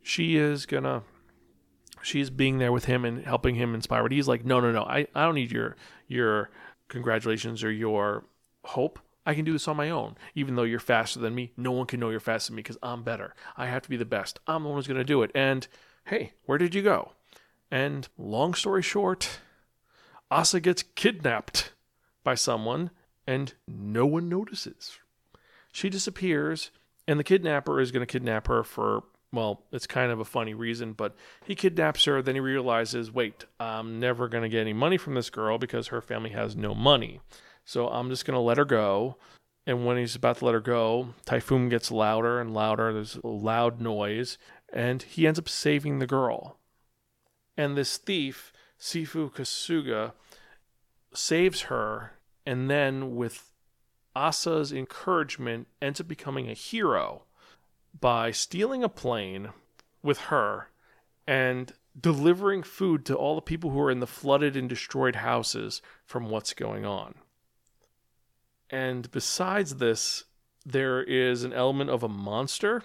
she 0.02 0.36
is 0.36 0.66
gonna 0.66 1.02
she's 2.02 2.30
being 2.30 2.58
there 2.58 2.72
with 2.72 2.84
him 2.86 3.04
and 3.04 3.24
helping 3.24 3.54
him 3.54 3.74
inspire. 3.74 4.02
But 4.02 4.12
he's 4.12 4.28
like, 4.28 4.44
no, 4.44 4.60
no, 4.60 4.72
no, 4.72 4.82
I, 4.82 5.06
I 5.14 5.24
don't 5.24 5.34
need 5.34 5.52
your 5.52 5.76
your 6.08 6.50
congratulations 6.88 7.64
or 7.64 7.70
your 7.70 8.24
hope. 8.64 8.98
I 9.24 9.34
can 9.34 9.44
do 9.44 9.52
this 9.52 9.68
on 9.68 9.76
my 9.76 9.90
own. 9.90 10.16
Even 10.34 10.56
though 10.56 10.64
you're 10.64 10.80
faster 10.80 11.20
than 11.20 11.34
me, 11.34 11.52
no 11.56 11.70
one 11.70 11.86
can 11.86 12.00
know 12.00 12.10
you're 12.10 12.20
faster 12.20 12.50
than 12.50 12.56
me 12.56 12.62
because 12.62 12.78
I'm 12.82 13.02
better. 13.02 13.34
I 13.56 13.66
have 13.66 13.82
to 13.82 13.88
be 13.88 13.96
the 13.96 14.04
best. 14.04 14.40
I'm 14.46 14.64
the 14.64 14.68
one 14.68 14.78
who's 14.78 14.88
going 14.88 14.98
to 14.98 15.04
do 15.04 15.22
it. 15.22 15.30
And 15.34 15.66
hey, 16.06 16.32
where 16.44 16.58
did 16.58 16.74
you 16.74 16.82
go? 16.82 17.12
And 17.70 18.08
long 18.18 18.54
story 18.54 18.82
short, 18.82 19.38
Asa 20.30 20.60
gets 20.60 20.82
kidnapped 20.82 21.72
by 22.24 22.34
someone 22.34 22.90
and 23.26 23.54
no 23.68 24.04
one 24.06 24.28
notices. 24.28 24.98
She 25.72 25.88
disappears, 25.88 26.70
and 27.06 27.18
the 27.18 27.24
kidnapper 27.24 27.80
is 27.80 27.92
going 27.92 28.04
to 28.04 28.12
kidnap 28.12 28.48
her 28.48 28.62
for, 28.62 29.04
well, 29.32 29.62
it's 29.72 29.86
kind 29.86 30.12
of 30.12 30.20
a 30.20 30.24
funny 30.24 30.54
reason, 30.54 30.92
but 30.92 31.14
he 31.44 31.54
kidnaps 31.54 32.04
her. 32.04 32.20
Then 32.20 32.34
he 32.34 32.40
realizes, 32.40 33.10
wait, 33.10 33.46
I'm 33.58 33.98
never 33.98 34.28
going 34.28 34.42
to 34.42 34.48
get 34.48 34.60
any 34.60 34.74
money 34.74 34.98
from 34.98 35.14
this 35.14 35.30
girl 35.30 35.58
because 35.58 35.88
her 35.88 36.02
family 36.02 36.30
has 36.30 36.54
no 36.54 36.74
money. 36.74 37.20
So 37.64 37.88
I'm 37.88 38.10
just 38.10 38.24
going 38.24 38.34
to 38.34 38.40
let 38.40 38.58
her 38.58 38.64
go. 38.64 39.16
And 39.66 39.86
when 39.86 39.96
he's 39.96 40.16
about 40.16 40.38
to 40.38 40.44
let 40.44 40.54
her 40.54 40.60
go, 40.60 41.14
Typhoon 41.24 41.68
gets 41.68 41.90
louder 41.90 42.40
and 42.40 42.52
louder. 42.52 42.92
There's 42.92 43.16
a 43.16 43.28
loud 43.28 43.80
noise 43.80 44.36
and 44.72 45.02
he 45.02 45.26
ends 45.26 45.38
up 45.38 45.48
saving 45.48 45.98
the 45.98 46.06
girl. 46.06 46.58
And 47.56 47.76
this 47.76 47.96
thief, 47.96 48.52
Sifu 48.80 49.32
Kasuga, 49.32 50.12
saves 51.14 51.62
her, 51.62 52.12
and 52.46 52.70
then 52.70 53.14
with 53.14 53.52
Asa's 54.16 54.72
encouragement, 54.72 55.68
ends 55.80 56.00
up 56.00 56.08
becoming 56.08 56.48
a 56.48 56.54
hero 56.54 57.24
by 57.98 58.30
stealing 58.30 58.82
a 58.82 58.88
plane 58.88 59.50
with 60.02 60.18
her 60.18 60.68
and 61.26 61.72
delivering 61.98 62.62
food 62.62 63.04
to 63.06 63.14
all 63.14 63.34
the 63.34 63.42
people 63.42 63.70
who 63.70 63.80
are 63.80 63.90
in 63.90 64.00
the 64.00 64.06
flooded 64.06 64.56
and 64.56 64.68
destroyed 64.68 65.16
houses 65.16 65.82
from 66.04 66.28
what's 66.28 66.54
going 66.54 66.84
on. 66.84 67.14
And 68.70 69.10
besides 69.10 69.76
this, 69.76 70.24
there 70.64 71.02
is 71.02 71.44
an 71.44 71.52
element 71.52 71.90
of 71.90 72.02
a 72.02 72.08
monster 72.08 72.82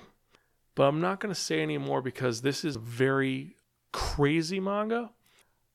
but 0.77 0.83
I'm 0.83 1.01
not 1.01 1.19
going 1.19 1.33
to 1.33 1.41
say 1.41 1.63
any 1.63 1.79
more 1.79 2.03
because 2.03 2.41
this 2.41 2.63
is 2.63 2.75
very 2.75 3.55
crazy 3.91 4.59
manga 4.59 5.09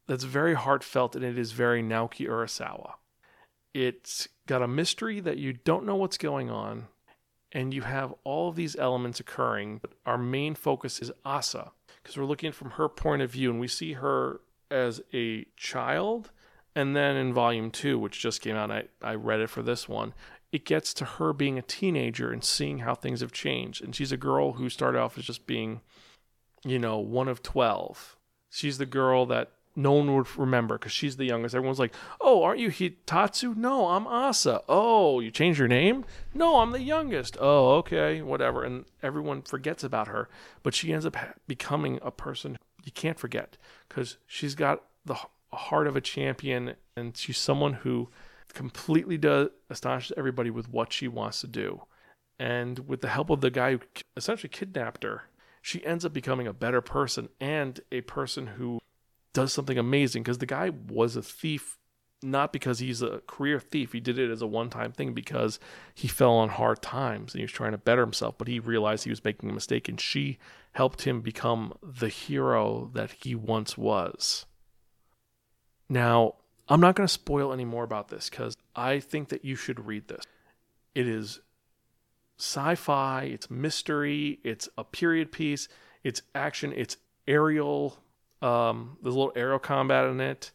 that's 0.07 0.23
very 0.23 0.55
heartfelt 0.55 1.17
and 1.17 1.25
it 1.25 1.37
is 1.37 1.51
very 1.51 1.83
Naoki 1.83 2.29
Urasawa. 2.29 2.93
It's 3.75 4.29
got 4.47 4.63
a 4.63 4.69
mystery 4.69 5.19
that 5.19 5.39
you 5.39 5.55
don't 5.55 5.87
know 5.87 5.97
what's 5.97 6.19
going 6.19 6.51
on, 6.51 6.87
and 7.53 7.73
you 7.73 7.83
have 7.83 8.15
all 8.25 8.49
of 8.49 8.57
these 8.57 8.77
elements 8.77 9.21
occurring. 9.21 9.79
But 9.81 9.93
our 10.07 10.19
main 10.19 10.55
focus 10.55 11.01
is 11.01 11.13
Asa 11.25 11.73
because 12.03 12.17
we're 12.17 12.25
looking 12.25 12.53
from 12.53 12.73
her 12.73 12.89
point 12.89 13.23
of 13.23 13.31
view, 13.31 13.51
and 13.51 13.61
we 13.61 13.69
see 13.69 13.95
her 13.95 14.41
as 14.71 15.01
a 15.13 15.45
child. 15.57 16.31
And 16.75 16.97
then 16.97 17.17
in 17.17 17.35
volume 17.35 17.71
two, 17.71 17.99
which 17.99 18.21
just 18.21 18.41
came 18.41 18.57
out, 18.57 18.71
I, 18.71 18.85
I 19.03 19.15
read 19.15 19.41
it 19.41 19.51
for 19.51 19.63
this 19.63 19.89
one, 19.89 20.15
it 20.53 20.65
gets 20.65 20.95
to 20.95 21.05
her 21.05 21.33
being 21.33 21.59
a 21.59 21.63
teenager 21.63 22.33
and 22.33 22.43
seeing 22.43 22.81
how 22.81 22.95
things 22.95 23.21
have 23.21 23.33
changed. 23.33 23.85
And 23.85 23.95
she's 23.95 24.13
a 24.13 24.17
girl 24.17 24.55
who 24.55 24.69
started 24.69 24.99
off 24.99 25.19
as 25.19 25.25
just 25.25 25.47
being, 25.47 25.83
you 26.65 26.79
know, 26.79 26.99
one 26.99 27.29
of 27.29 27.43
12. 27.43 28.17
She's 28.51 28.79
the 28.79 28.87
girl 28.87 29.27
that 29.27 29.53
no 29.75 29.93
one 29.93 30.15
would 30.15 30.39
remember 30.39 30.79
because 30.79 30.93
she's 30.93 31.17
the 31.17 31.25
youngest. 31.25 31.55
Everyone's 31.55 31.79
like, 31.79 31.95
"Oh, 32.21 32.43
aren't 32.43 32.61
you 32.61 32.71
Hitatsu?" 32.71 33.57
No, 33.57 33.89
I'm 33.89 34.07
Asa. 34.07 34.63
Oh, 34.69 35.21
you 35.21 35.31
changed 35.31 35.59
your 35.59 35.69
name? 35.69 36.05
No, 36.35 36.59
I'm 36.59 36.73
the 36.73 36.83
youngest. 36.83 37.37
Oh, 37.41 37.77
okay, 37.77 38.23
whatever. 38.23 38.65
And 38.65 38.85
everyone 39.03 39.43
forgets 39.43 39.83
about 39.85 40.09
her, 40.09 40.29
but 40.63 40.75
she 40.75 40.93
ends 40.93 41.07
up 41.07 41.17
becoming 41.47 41.99
a 42.03 42.11
person 42.11 42.59
you 42.85 42.93
can't 42.93 43.19
forget 43.19 43.57
because 43.89 44.17
she's 44.27 44.55
got 44.55 44.83
the 45.05 45.17
heart 45.53 45.87
of 45.87 45.97
a 45.97 46.01
champion, 46.01 46.75
and 46.97 47.17
she's 47.17 47.39
someone 47.39 47.75
who 47.75 48.09
completely 48.53 49.17
does 49.17 49.49
astonishes 49.71 50.13
everybody 50.17 50.51
with 50.51 50.69
what 50.69 50.93
she 50.93 51.09
wants 51.09 51.41
to 51.41 51.47
do. 51.47 51.83
And 52.39 52.81
with 52.89 53.01
the 53.01 53.09
help 53.09 53.31
of 53.31 53.41
the 53.41 53.51
guy 53.51 53.73
who 53.73 53.81
essentially 54.17 54.49
kidnapped 54.49 55.05
her, 55.05 55.23
she 55.61 55.85
ends 55.87 56.05
up 56.05 56.13
becoming 56.13 56.47
a 56.47 56.53
better 56.53 56.81
person 56.81 57.29
and 57.41 57.81
a 57.93 58.01
person 58.03 58.49
who 58.49 58.81
does 59.33 59.53
something 59.53 59.79
amazing 59.79 60.23
because 60.23 60.39
the 60.39 60.47
guy 60.47 60.71
was 60.71 61.17
a 61.17 61.23
thief 61.23 61.79
not 62.23 62.53
because 62.53 62.79
he's 62.79 63.03
a 63.03 63.21
career 63.27 63.59
thief. 63.59 63.93
He 63.93 64.01
did 64.01 64.19
it 64.19 64.31
as 64.31 64.43
a 64.43 64.47
one 64.47 64.71
time 64.71 64.93
thing 64.93 65.13
because 65.13 65.59
he 65.95 66.09
fell 66.09 66.35
on 66.35 66.51
hard 66.51 66.81
times 66.81 67.35
and 67.35 67.41
he 67.41 67.45
was 67.45 67.53
trying 67.53 67.73
to 67.73 67.79
better 67.79 68.03
himself, 68.03 68.39
but 68.39 68.49
he 68.49 68.61
realized 68.61 69.05
he 69.05 69.11
was 69.11 69.25
making 69.25 69.51
a 69.51 69.53
mistake 69.53 69.89
and 69.89 70.01
she 70.01 70.39
helped 70.73 71.03
him 71.03 71.21
become 71.21 71.75
the 71.83 72.09
hero 72.09 72.91
that 72.95 73.11
he 73.23 73.35
once 73.35 73.77
was. 73.77 74.47
Now, 75.89 76.37
I'm 76.69 76.81
not 76.81 76.95
going 76.95 77.07
to 77.07 77.13
spoil 77.13 77.53
any 77.53 77.65
more 77.65 77.85
about 77.85 78.09
this 78.09 78.31
because 78.31 78.57
I 78.75 79.01
think 79.01 79.29
that 79.29 79.45
you 79.45 79.57
should 79.57 79.87
read 79.87 80.09
this. 80.09 80.25
It 80.95 81.09
is 81.09 81.41
sci 82.39 82.75
fi, 82.77 83.25
it's 83.25 83.51
mystery, 83.51 84.39
it's 84.45 84.69
a 84.79 84.85
period 84.85 85.33
piece, 85.33 85.69
it's 86.03 86.23
action, 86.35 86.73
it's 86.75 86.97
aerial. 87.27 87.99
Um, 88.43 88.99
there's 89.03 89.15
a 89.15 89.19
little 89.19 89.33
aerial 89.37 89.59
combat 89.59 90.07
in 90.07 90.21
it. 90.21 90.51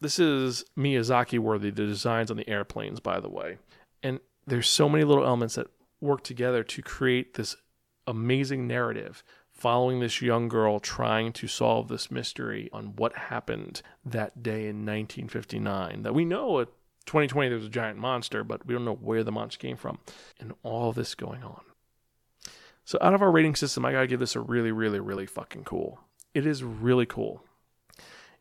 This 0.00 0.18
is 0.18 0.64
Miyazaki 0.76 1.38
worthy, 1.38 1.70
the 1.70 1.86
designs 1.86 2.30
on 2.30 2.36
the 2.36 2.48
airplanes, 2.48 3.00
by 3.00 3.20
the 3.20 3.30
way. 3.30 3.58
And 4.02 4.20
there's 4.46 4.68
so 4.68 4.88
many 4.88 5.04
little 5.04 5.24
elements 5.24 5.54
that 5.54 5.68
work 6.00 6.22
together 6.22 6.62
to 6.62 6.82
create 6.82 7.34
this 7.34 7.56
amazing 8.06 8.66
narrative 8.66 9.22
following 9.50 10.00
this 10.00 10.20
young 10.20 10.48
girl 10.48 10.78
trying 10.78 11.32
to 11.32 11.48
solve 11.48 11.88
this 11.88 12.10
mystery 12.10 12.68
on 12.72 12.94
what 12.96 13.16
happened 13.16 13.80
that 14.04 14.42
day 14.42 14.66
in 14.68 14.84
1959 14.84 16.02
that 16.02 16.14
we 16.14 16.24
know 16.24 16.60
at 16.60 16.68
2020 17.06 17.54
was 17.54 17.64
a 17.64 17.70
giant 17.70 17.98
monster 17.98 18.44
but 18.44 18.66
we 18.66 18.74
don't 18.74 18.84
know 18.84 18.94
where 18.94 19.24
the 19.24 19.32
monster 19.32 19.58
came 19.58 19.76
from 19.76 19.98
and 20.38 20.52
all 20.62 20.92
this 20.92 21.14
going 21.14 21.42
on 21.42 21.62
so 22.84 22.98
out 23.00 23.14
of 23.14 23.22
our 23.22 23.30
rating 23.30 23.54
system 23.54 23.84
i 23.84 23.92
gotta 23.92 24.06
give 24.06 24.20
this 24.20 24.36
a 24.36 24.40
really 24.40 24.72
really 24.72 25.00
really 25.00 25.26
fucking 25.26 25.64
cool 25.64 26.00
it 26.36 26.46
is 26.46 26.62
really 26.62 27.06
cool 27.06 27.42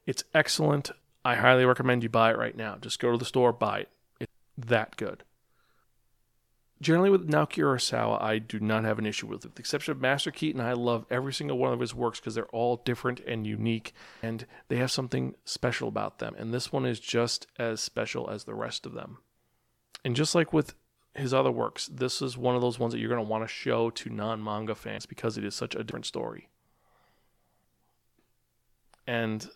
it's 0.05 0.23
excellent 0.33 0.91
i 1.23 1.35
highly 1.35 1.65
recommend 1.65 2.03
you 2.03 2.09
buy 2.09 2.31
it 2.31 2.37
right 2.37 2.57
now 2.57 2.75
just 2.81 2.99
go 2.99 3.11
to 3.11 3.17
the 3.17 3.25
store 3.25 3.53
buy 3.53 3.79
it 3.79 3.89
it's 4.19 4.31
that 4.57 4.95
good 4.97 5.23
Generally, 6.81 7.09
with 7.09 7.29
Naoki 7.29 7.63
Urasawa, 7.63 8.21
I 8.21 8.37
do 8.37 8.59
not 8.59 8.83
have 8.83 8.99
an 8.99 9.05
issue 9.05 9.27
with 9.27 9.45
it. 9.45 9.47
With 9.47 9.55
the 9.55 9.61
exception 9.61 9.93
of 9.93 10.01
Master 10.01 10.29
Keaton, 10.29 10.59
I 10.59 10.73
love 10.73 11.05
every 11.09 11.33
single 11.33 11.57
one 11.57 11.71
of 11.71 11.79
his 11.79 11.95
works 11.95 12.19
because 12.19 12.35
they're 12.35 12.45
all 12.47 12.81
different 12.83 13.21
and 13.21 13.47
unique, 13.47 13.93
and 14.21 14.45
they 14.67 14.75
have 14.75 14.91
something 14.91 15.35
special 15.45 15.87
about 15.87 16.19
them. 16.19 16.35
And 16.37 16.53
this 16.53 16.73
one 16.73 16.85
is 16.85 16.99
just 16.99 17.47
as 17.57 17.79
special 17.79 18.29
as 18.29 18.43
the 18.43 18.53
rest 18.53 18.85
of 18.85 18.93
them. 18.93 19.19
And 20.03 20.17
just 20.17 20.35
like 20.35 20.51
with 20.51 20.75
his 21.13 21.33
other 21.33 21.51
works, 21.51 21.87
this 21.87 22.21
is 22.21 22.37
one 22.37 22.55
of 22.55 22.61
those 22.61 22.77
ones 22.77 22.93
that 22.93 22.99
you're 22.99 23.09
going 23.09 23.23
to 23.23 23.29
want 23.29 23.45
to 23.45 23.47
show 23.47 23.89
to 23.89 24.09
non 24.09 24.43
manga 24.43 24.75
fans 24.75 25.05
because 25.05 25.37
it 25.37 25.45
is 25.45 25.55
such 25.55 25.75
a 25.75 25.83
different 25.83 26.05
story. 26.05 26.49
And 29.07 29.47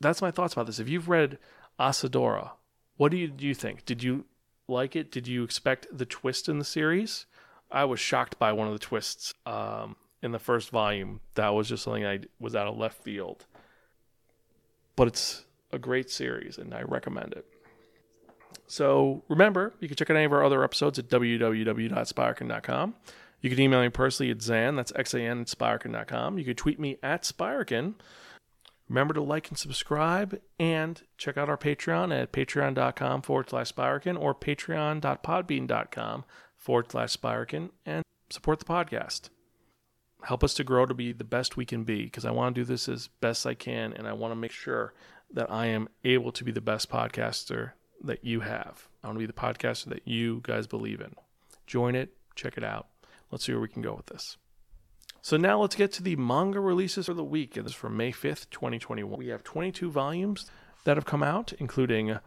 that's 0.00 0.22
my 0.22 0.30
thoughts 0.30 0.54
about 0.54 0.66
this. 0.66 0.78
If 0.78 0.88
you've 0.88 1.08
read 1.08 1.38
Asadora, 1.78 2.52
what 2.96 3.10
do 3.10 3.16
you, 3.16 3.28
do 3.28 3.46
you 3.46 3.54
think? 3.54 3.84
Did 3.84 4.02
you 4.02 4.24
like 4.68 4.96
it? 4.96 5.10
Did 5.10 5.26
you 5.28 5.44
expect 5.44 5.86
the 5.92 6.06
twist 6.06 6.48
in 6.48 6.58
the 6.58 6.64
series? 6.64 7.26
I 7.70 7.84
was 7.84 8.00
shocked 8.00 8.38
by 8.38 8.52
one 8.52 8.66
of 8.68 8.72
the 8.72 8.78
twists 8.78 9.34
um, 9.46 9.96
in 10.22 10.32
the 10.32 10.38
first 10.38 10.70
volume. 10.70 11.20
That 11.34 11.54
was 11.54 11.68
just 11.68 11.82
something 11.82 12.06
I 12.06 12.20
was 12.38 12.54
out 12.54 12.68
of 12.68 12.76
left 12.76 13.02
field. 13.02 13.46
But 14.96 15.08
it's 15.08 15.44
a 15.72 15.78
great 15.78 16.08
series, 16.10 16.56
and 16.56 16.72
I 16.72 16.82
recommend 16.82 17.32
it. 17.32 17.44
So 18.66 19.24
remember, 19.28 19.74
you 19.80 19.88
can 19.88 19.96
check 19.96 20.08
out 20.10 20.16
any 20.16 20.24
of 20.24 20.32
our 20.32 20.44
other 20.44 20.62
episodes 20.64 20.98
at 20.98 21.08
www.spiraken.com. 21.08 22.94
You 23.40 23.50
can 23.50 23.60
email 23.60 23.82
me 23.82 23.88
personally 23.90 24.30
at 24.30 24.38
Xan, 24.38 24.76
that's 24.76 24.92
X-A-N 24.94 25.42
at 25.42 25.48
Spiraken.com. 25.48 26.38
You 26.38 26.44
can 26.44 26.54
tweet 26.54 26.80
me 26.80 26.96
at 27.02 27.24
Spiraken. 27.24 27.94
Remember 28.88 29.14
to 29.14 29.22
like 29.22 29.48
and 29.48 29.58
subscribe 29.58 30.40
and 30.58 31.02
check 31.16 31.36
out 31.36 31.48
our 31.48 31.56
Patreon 31.56 32.12
at 32.12 32.32
patreon.com 32.32 33.22
forward 33.22 33.48
slash 33.48 33.72
Spiraken 33.72 34.20
or 34.20 34.34
patreon.podbean.com 34.34 36.24
forward 36.58 36.90
slash 36.90 37.16
Spiraken 37.16 37.70
and 37.86 38.02
support 38.30 38.58
the 38.58 38.64
podcast. 38.66 39.30
Help 40.24 40.44
us 40.44 40.54
to 40.54 40.64
grow 40.64 40.86
to 40.86 40.94
be 40.94 41.12
the 41.12 41.24
best 41.24 41.56
we 41.56 41.64
can 41.64 41.84
be 41.84 42.04
because 42.04 42.24
I 42.24 42.30
want 42.30 42.54
to 42.54 42.60
do 42.60 42.64
this 42.64 42.88
as 42.88 43.08
best 43.20 43.46
I 43.46 43.54
can 43.54 43.92
and 43.92 44.06
I 44.06 44.12
want 44.12 44.32
to 44.32 44.36
make 44.36 44.52
sure 44.52 44.94
that 45.32 45.50
I 45.50 45.66
am 45.66 45.88
able 46.04 46.32
to 46.32 46.44
be 46.44 46.52
the 46.52 46.60
best 46.60 46.90
podcaster 46.90 47.72
that 48.02 48.24
you 48.24 48.40
have. 48.40 48.88
I 49.02 49.08
want 49.08 49.16
to 49.16 49.20
be 49.20 49.26
the 49.26 49.32
podcaster 49.32 49.86
that 49.86 50.06
you 50.06 50.40
guys 50.42 50.66
believe 50.66 51.00
in. 51.00 51.14
Join 51.66 51.94
it, 51.94 52.14
check 52.34 52.56
it 52.56 52.64
out. 52.64 52.88
Let's 53.30 53.44
see 53.44 53.52
where 53.52 53.60
we 53.60 53.68
can 53.68 53.82
go 53.82 53.94
with 53.94 54.06
this. 54.06 54.36
So 55.24 55.38
now 55.38 55.62
let's 55.62 55.74
get 55.74 55.90
to 55.92 56.02
the 56.02 56.16
manga 56.16 56.60
releases 56.60 57.06
for 57.06 57.14
the 57.14 57.24
week. 57.24 57.56
And 57.56 57.64
this 57.64 57.72
is 57.72 57.78
from 57.78 57.96
May 57.96 58.12
5th, 58.12 58.50
2021. 58.50 59.18
We 59.18 59.28
have 59.28 59.42
22 59.42 59.90
volumes 59.90 60.50
that 60.84 60.98
have 60.98 61.06
come 61.06 61.22
out, 61.22 61.54
including 61.54 62.18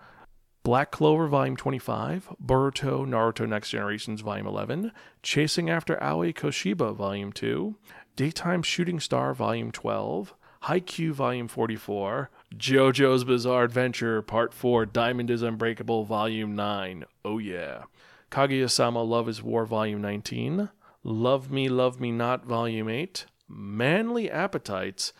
Black 0.63 0.89
Clover 0.89 1.27
Volume 1.27 1.55
25, 1.55 2.29
Boruto 2.43 3.05
Naruto 3.05 3.47
Next 3.47 3.69
Generations 3.69 4.21
Volume 4.21 4.47
11, 4.47 4.91
Chasing 5.21 5.69
After 5.69 6.01
Aoi 6.01 6.33
Koshiba 6.33 6.95
Volume 6.95 7.31
2, 7.31 7.75
Daytime 8.15 8.63
Shooting 8.63 8.99
Star 8.99 9.36
Volume 9.36 9.71
12, 9.71 10.33
Haikyuu 10.63 11.12
Volume 11.12 11.47
44, 11.47 12.31
JoJo's 12.55 13.23
Bizarre 13.23 13.65
Adventure 13.65 14.23
Part 14.23 14.55
4 14.55 14.88
Diamond 14.88 15.29
is 15.29 15.43
Unbreakable 15.43 16.03
Volume 16.03 16.55
9. 16.55 17.05
Oh 17.23 17.38
yeah. 17.38 17.83
Kaguya 18.31 18.71
Sama 18.71 19.03
Love 19.03 19.29
is 19.29 19.43
War 19.43 19.67
Volume 19.67 20.01
19, 20.01 20.69
Love 21.10 21.50
Me, 21.50 21.70
Love 21.70 22.02
Me 22.02 22.12
Not, 22.12 22.46
Volume 22.46 22.89
8, 22.89 23.28
Manly 23.48 24.30
Appetites, 24.30 25.13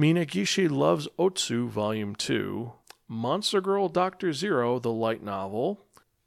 Minegishi 0.00 0.70
Loves 0.70 1.06
Otsu, 1.18 1.68
Volume 1.68 2.14
2, 2.14 2.72
Monster 3.06 3.60
Girl 3.60 3.90
Doctor 3.90 4.32
Zero, 4.32 4.78
the 4.78 4.90
light 4.90 5.22
novel, 5.22 5.84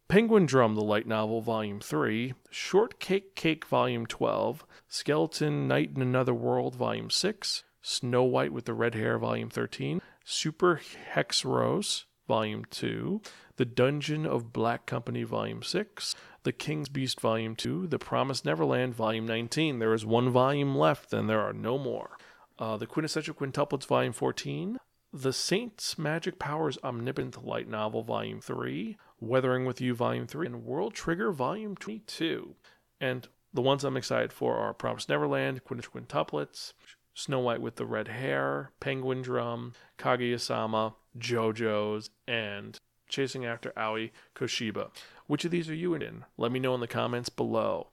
Penguin 0.08 0.46
Drum, 0.46 0.76
the 0.76 0.84
light 0.84 1.08
novel, 1.08 1.42
Volume 1.42 1.80
3, 1.80 2.36
Shortcake 2.52 3.34
Cake, 3.34 3.66
Volume 3.66 4.06
12, 4.06 4.64
Skeleton 4.88 5.68
Knight 5.68 5.94
in 5.96 6.04
Another 6.04 6.36
World, 6.36 6.76
Volume 6.76 7.10
6, 7.10 7.64
Snow 7.82 8.24
White 8.26 8.54
with 8.54 8.66
the 8.66 8.76
Red 8.76 8.94
Hair, 8.94 9.18
Volume 9.18 9.50
13, 9.50 10.04
Super 10.24 10.80
Hex 11.14 11.44
Rose, 11.44 12.06
Volume 12.28 12.64
2, 12.70 13.22
The 13.56 13.66
Dungeon 13.66 14.28
of 14.28 14.54
Black 14.54 14.86
Company, 14.86 15.24
Volume 15.24 15.64
6, 15.64 16.16
the 16.48 16.54
King's 16.54 16.88
Beast 16.88 17.20
Volume 17.20 17.58
2, 17.58 17.88
The 17.88 18.00
Promised 18.00 18.46
Neverland 18.46 18.96
Volume 18.96 19.28
19. 19.28 19.80
There 19.80 19.94
is 19.94 20.06
one 20.06 20.30
volume 20.30 20.78
left, 20.78 21.12
and 21.12 21.30
there 21.30 21.42
are 21.42 21.52
no 21.52 21.78
more. 21.78 22.12
Uh, 22.58 22.78
the 22.78 22.88
Quintessential 22.88 23.34
Quintuplets 23.34 23.86
Volume 23.86 24.14
14, 24.14 24.78
The 25.12 25.34
Saint's 25.34 25.98
Magic 25.98 26.40
Powers 26.40 26.78
Omnipotent 26.86 27.46
Light 27.46 27.68
Novel 27.68 28.02
Volume 28.02 28.40
3, 28.40 28.96
Weathering 29.20 29.66
with 29.66 29.82
You 29.82 29.94
Volume 29.94 30.26
3, 30.26 30.46
and 30.46 30.64
World 30.64 30.94
Trigger 30.94 31.34
Volume 31.34 31.76
22. 31.76 32.56
And 33.02 33.28
the 33.54 33.62
ones 33.62 33.84
I'm 33.84 33.98
excited 33.98 34.32
for 34.32 34.56
are 34.56 34.74
Promised 34.74 35.10
Neverland, 35.10 35.66
Quintessential 35.66 36.00
Quintuplets, 36.00 36.72
Snow 37.14 37.40
White 37.40 37.60
with 37.60 37.76
the 37.76 37.86
Red 37.86 38.08
Hair, 38.08 38.72
Penguin 38.80 39.22
Drum, 39.22 39.74
Kaguya-sama, 39.98 40.96
JoJo's, 41.20 42.10
and 42.26 42.80
Chasing 43.10 43.46
After 43.46 43.74
Aoi 43.78 44.12
Koshiba. 44.34 44.92
Which 45.28 45.46
of 45.46 45.52
these 45.52 45.70
are 45.70 45.76
you 45.76 45.94
in? 45.94 46.26
Let 46.38 46.52
me 46.52 46.60
know 46.60 46.74
in 46.74 46.82
the 46.82 46.88
comments 46.88 47.30
below. 47.30 47.88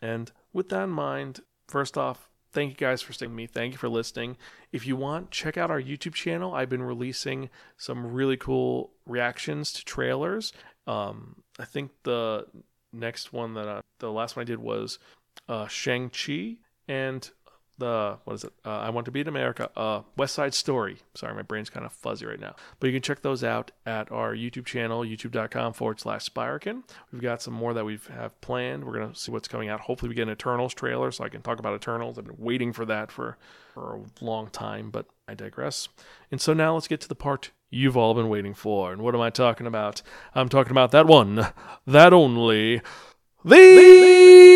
And 0.00 0.30
with 0.52 0.68
that 0.68 0.84
in 0.84 0.90
mind, 0.90 1.40
first 1.66 1.96
off, 1.98 2.28
thank 2.52 2.70
you 2.70 2.76
guys 2.76 3.02
for 3.02 3.12
staying 3.12 3.32
with 3.32 3.36
me. 3.36 3.46
Thank 3.46 3.72
you 3.72 3.78
for 3.78 3.88
listening. 3.88 4.36
If 4.72 4.86
you 4.86 4.96
want, 4.96 5.30
check 5.30 5.56
out 5.56 5.70
our 5.70 5.80
YouTube 5.80 6.14
channel. 6.14 6.54
I've 6.54 6.68
been 6.68 6.82
releasing 6.82 7.50
some 7.76 8.12
really 8.12 8.36
cool 8.36 8.92
reactions 9.06 9.72
to 9.72 9.84
trailers. 9.84 10.52
Um, 10.86 11.42
I 11.58 11.64
think 11.64 11.90
the 12.02 12.46
next 12.92 13.32
one 13.32 13.54
that 13.54 13.68
I, 13.68 13.80
the 13.98 14.12
last 14.12 14.36
one 14.36 14.42
I 14.42 14.44
did 14.44 14.58
was 14.58 14.98
uh, 15.48 15.66
Shang 15.66 16.10
Chi, 16.10 16.56
and 16.88 17.28
the 17.78 18.18
what 18.24 18.34
is 18.34 18.44
it? 18.44 18.52
Uh, 18.64 18.78
I 18.78 18.90
want 18.90 19.04
to 19.06 19.10
be 19.10 19.20
in 19.20 19.28
America. 19.28 19.70
Uh, 19.76 20.02
West 20.16 20.34
Side 20.34 20.54
Story. 20.54 20.98
Sorry, 21.14 21.34
my 21.34 21.42
brain's 21.42 21.70
kind 21.70 21.84
of 21.84 21.92
fuzzy 21.92 22.26
right 22.26 22.40
now. 22.40 22.54
But 22.80 22.88
you 22.88 22.92
can 22.92 23.02
check 23.02 23.22
those 23.22 23.44
out 23.44 23.70
at 23.84 24.10
our 24.10 24.34
YouTube 24.34 24.66
channel, 24.66 25.02
youtube.com 25.02 25.72
forward 25.74 26.00
slash 26.00 26.28
Spiraken. 26.28 26.82
We've 27.12 27.22
got 27.22 27.42
some 27.42 27.54
more 27.54 27.74
that 27.74 27.84
we 27.84 27.98
have 28.12 28.40
planned. 28.40 28.84
We're 28.84 28.98
gonna 28.98 29.14
see 29.14 29.30
what's 29.30 29.48
coming 29.48 29.68
out. 29.68 29.80
Hopefully, 29.80 30.08
we 30.08 30.14
get 30.14 30.28
an 30.28 30.30
Eternals 30.30 30.74
trailer 30.74 31.10
so 31.10 31.24
I 31.24 31.28
can 31.28 31.42
talk 31.42 31.58
about 31.58 31.74
Eternals. 31.74 32.18
I've 32.18 32.26
been 32.26 32.36
waiting 32.38 32.72
for 32.72 32.84
that 32.86 33.10
for 33.10 33.36
for 33.74 33.96
a 33.96 34.24
long 34.24 34.48
time, 34.48 34.90
but 34.90 35.06
I 35.28 35.34
digress. 35.34 35.88
And 36.30 36.40
so 36.40 36.54
now 36.54 36.74
let's 36.74 36.88
get 36.88 37.00
to 37.02 37.08
the 37.08 37.14
part 37.14 37.50
you've 37.68 37.96
all 37.96 38.14
been 38.14 38.28
waiting 38.28 38.54
for. 38.54 38.92
And 38.92 39.02
what 39.02 39.14
am 39.14 39.20
I 39.20 39.30
talking 39.30 39.66
about? 39.66 40.02
I'm 40.34 40.48
talking 40.48 40.70
about 40.70 40.92
that 40.92 41.06
one, 41.06 41.48
that 41.86 42.12
only, 42.12 42.80
the 43.44 44.55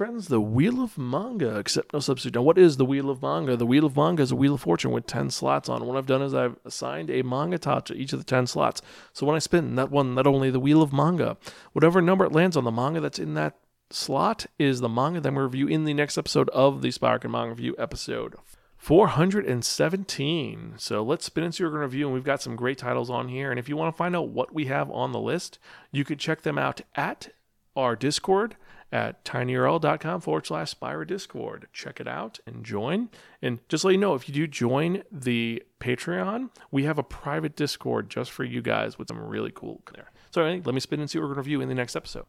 friends, 0.00 0.28
the 0.28 0.40
Wheel 0.40 0.82
of 0.82 0.96
Manga, 0.96 1.58
except 1.58 1.92
no 1.92 1.98
substitute. 1.98 2.34
Now, 2.34 2.40
what 2.40 2.56
is 2.56 2.78
the 2.78 2.86
Wheel 2.86 3.10
of 3.10 3.20
Manga? 3.20 3.54
The 3.54 3.66
Wheel 3.66 3.84
of 3.84 3.98
Manga 3.98 4.22
is 4.22 4.32
a 4.32 4.34
Wheel 4.34 4.54
of 4.54 4.62
Fortune 4.62 4.92
with 4.92 5.06
10 5.06 5.28
slots 5.28 5.68
on. 5.68 5.84
What 5.84 5.98
I've 5.98 6.06
done 6.06 6.22
is 6.22 6.32
I've 6.32 6.56
assigned 6.64 7.10
a 7.10 7.20
manga 7.20 7.58
to 7.58 7.92
each 7.94 8.14
of 8.14 8.18
the 8.18 8.24
10 8.24 8.46
slots. 8.46 8.80
So 9.12 9.26
when 9.26 9.36
I 9.36 9.40
spin 9.40 9.74
that 9.74 9.90
one, 9.90 10.14
not 10.14 10.26
only 10.26 10.50
the 10.50 10.58
Wheel 10.58 10.80
of 10.80 10.94
Manga, 10.94 11.36
whatever 11.74 12.00
number 12.00 12.24
it 12.24 12.32
lands 12.32 12.56
on 12.56 12.64
the 12.64 12.70
manga 12.70 12.98
that's 12.98 13.18
in 13.18 13.34
that 13.34 13.58
slot 13.90 14.46
is 14.58 14.80
the 14.80 14.88
manga 14.88 15.20
that 15.20 15.34
we 15.34 15.42
review 15.42 15.66
in 15.68 15.84
the 15.84 15.92
next 15.92 16.16
episode 16.16 16.48
of 16.48 16.80
the 16.80 16.88
Spiraken 16.88 17.30
Manga 17.30 17.50
Review 17.50 17.74
episode 17.78 18.36
417. 18.78 20.74
So 20.78 21.02
let's 21.02 21.26
spin 21.26 21.44
into 21.44 21.62
your 21.62 21.78
review, 21.78 22.06
and 22.06 22.14
we've 22.14 22.24
got 22.24 22.40
some 22.40 22.56
great 22.56 22.78
titles 22.78 23.10
on 23.10 23.28
here. 23.28 23.50
And 23.50 23.58
if 23.58 23.68
you 23.68 23.76
want 23.76 23.94
to 23.94 23.98
find 23.98 24.16
out 24.16 24.28
what 24.28 24.54
we 24.54 24.64
have 24.64 24.90
on 24.90 25.12
the 25.12 25.20
list, 25.20 25.58
you 25.92 26.06
could 26.06 26.18
check 26.18 26.40
them 26.40 26.56
out 26.56 26.80
at 26.96 27.28
our 27.76 27.94
Discord 27.96 28.56
at 28.92 29.24
tinyurl.com 29.24 30.20
forward 30.20 30.46
slash 30.46 30.70
Spira 30.70 31.06
Discord. 31.06 31.68
Check 31.72 32.00
it 32.00 32.08
out 32.08 32.40
and 32.46 32.64
join. 32.64 33.08
And 33.40 33.60
just 33.68 33.84
let 33.84 33.92
you 33.92 33.98
know, 33.98 34.14
if 34.14 34.28
you 34.28 34.34
do 34.34 34.46
join 34.46 35.02
the 35.10 35.62
Patreon, 35.80 36.50
we 36.70 36.84
have 36.84 36.98
a 36.98 37.02
private 37.02 37.56
Discord 37.56 38.10
just 38.10 38.30
for 38.30 38.44
you 38.44 38.62
guys 38.62 38.98
with 38.98 39.08
some 39.08 39.20
really 39.20 39.52
cool 39.54 39.82
there. 39.94 40.10
So 40.30 40.42
anyway, 40.42 40.62
let 40.64 40.74
me 40.74 40.80
spin 40.80 41.00
and 41.00 41.10
see 41.10 41.18
what 41.18 41.24
we're 41.24 41.34
going 41.34 41.44
to 41.44 41.48
review 41.48 41.60
in 41.60 41.68
the 41.68 41.74
next 41.74 41.96
episode. 41.96 42.26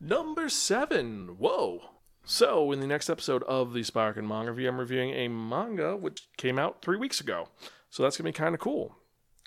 Number 0.00 0.50
seven. 0.50 1.36
Whoa. 1.38 1.80
So, 2.26 2.72
in 2.72 2.80
the 2.80 2.86
next 2.86 3.08
episode 3.08 3.42
of 3.44 3.72
the 3.72 3.80
Spiraken 3.80 4.26
Manga 4.26 4.50
Review, 4.50 4.68
I'm 4.68 4.78
reviewing 4.78 5.10
a 5.10 5.28
manga 5.28 5.96
which 5.96 6.28
came 6.36 6.58
out 6.58 6.82
three 6.82 6.96
weeks 6.96 7.20
ago. 7.20 7.48
So, 7.88 8.02
that's 8.02 8.16
going 8.16 8.30
to 8.30 8.36
be 8.36 8.42
kind 8.42 8.54
of 8.54 8.60
cool. 8.60 8.96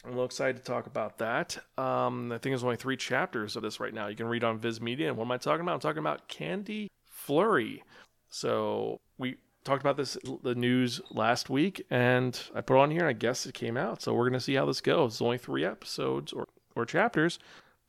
I'm 0.08 0.14
a 0.14 0.16
little 0.16 0.26
excited 0.26 0.56
to 0.56 0.64
talk 0.64 0.88
about 0.88 1.18
that. 1.18 1.58
Um, 1.78 2.32
I 2.32 2.36
think 2.36 2.52
there's 2.52 2.64
only 2.64 2.78
three 2.78 2.96
chapters 2.96 3.58
of 3.58 3.62
this 3.62 3.82
right 3.82 3.94
now. 3.94 4.08
You 4.08 4.16
can 4.16 4.28
read 4.28 4.46
on 4.46 4.58
Viz 4.58 4.80
Media. 4.80 5.10
And 5.10 5.18
what 5.18 5.26
am 5.26 5.32
I 5.34 5.38
talking 5.38 5.62
about? 5.62 5.74
I'm 5.74 5.80
talking 5.82 6.00
about 6.00 6.30
Candy 6.30 6.90
Flurry. 7.04 7.84
So, 8.30 9.02
we 9.18 9.36
talked 9.66 9.82
about 9.82 9.98
this 9.98 10.18
the 10.44 10.56
news 10.56 11.02
last 11.12 11.50
week, 11.50 11.86
and 11.90 12.40
I 12.56 12.62
put 12.62 12.78
on 12.78 12.90
here, 12.90 13.02
and 13.02 13.10
I 13.10 13.14
guess 13.14 13.46
it 13.46 13.54
came 13.54 13.76
out. 13.76 14.02
So, 14.02 14.14
we're 14.14 14.30
to 14.30 14.40
see 14.40 14.56
how 14.56 14.66
this 14.66 14.80
goes. 14.80 15.16
It's 15.16 15.22
only 15.22 15.38
three 15.38 15.66
episodes 15.66 16.32
or, 16.32 16.48
or 16.74 16.86
chapters 16.86 17.38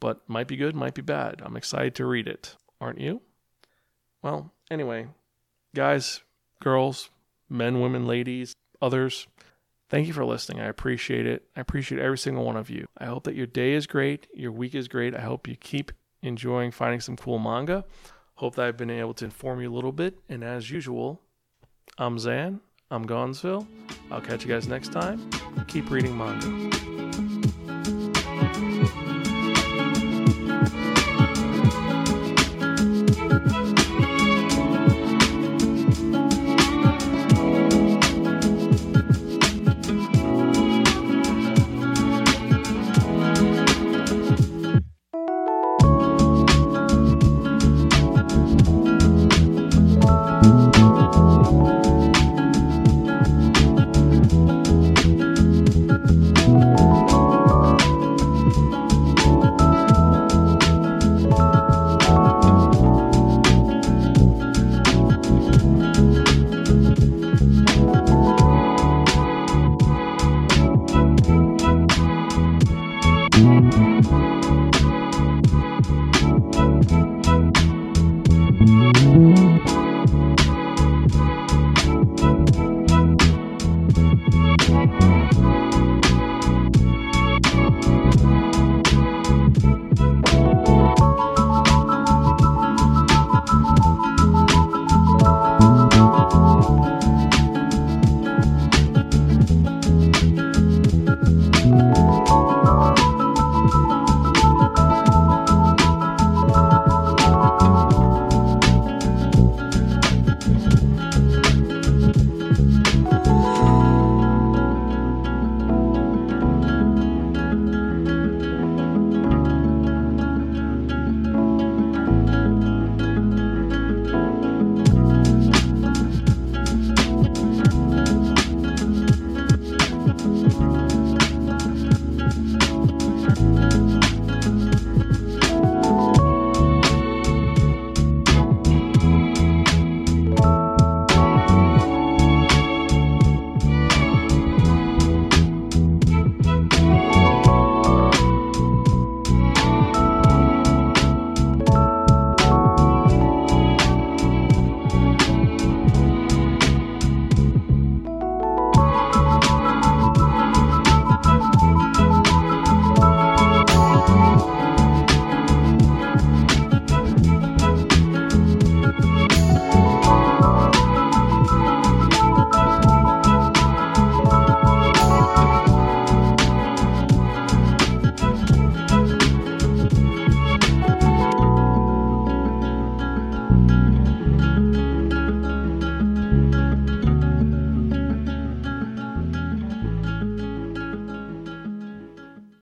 but 0.01 0.29
might 0.29 0.49
be 0.49 0.57
good, 0.57 0.75
might 0.75 0.95
be 0.95 1.03
bad. 1.03 1.43
I'm 1.45 1.57
excited 1.57 1.95
to 1.97 2.07
read 2.07 2.29
it. 2.29 2.57
Aren't 2.81 3.01
you? 3.01 3.21
Well, 4.23 4.53
anyway, 4.71 5.09
guys, 5.75 6.23
girls, 6.61 7.11
men, 7.49 7.81
women, 7.81 8.07
ladies, 8.07 8.55
others, 8.81 9.27
thank 9.89 10.07
you 10.07 10.13
for 10.13 10.25
listening. 10.25 10.61
I 10.61 10.67
appreciate 10.67 11.27
it. 11.27 11.45
I 11.57 11.61
appreciate 11.61 12.01
every 12.01 12.19
single 12.19 12.45
one 12.45 12.57
of 12.57 12.71
you. 12.71 12.87
I 12.97 13.07
hope 13.07 13.25
that 13.25 13.35
your 13.35 13.47
day 13.47 13.73
is 13.73 13.87
great, 13.87 14.27
your 14.35 14.53
week 14.53 14.75
is 14.75 14.89
great. 14.89 15.15
I 15.15 15.21
hope 15.21 15.49
you 15.49 15.57
keep 15.57 15.93
enjoying 16.23 16.71
finding 16.71 17.01
some 17.01 17.17
cool 17.17 17.39
manga. 17.39 17.85
Hope 18.35 18.55
that 18.57 18.67
I've 18.67 18.77
been 18.77 18.91
able 18.91 19.15
to 19.15 19.25
inform 19.25 19.61
you 19.61 19.73
a 19.73 19.75
little 19.75 19.93
bit. 19.93 20.19
And 20.29 20.45
as 20.45 20.71
usual, 20.71 21.21
I'm 21.99 22.19
Zan. 22.19 22.61
I'm 22.91 23.05
Gonzville. 23.05 23.67
I'll 24.11 24.21
catch 24.21 24.45
you 24.45 24.49
guys 24.49 24.67
next 24.67 24.93
time. 24.93 25.29
Keep 25.67 25.91
reading 25.91 26.17
manga. 26.17 26.88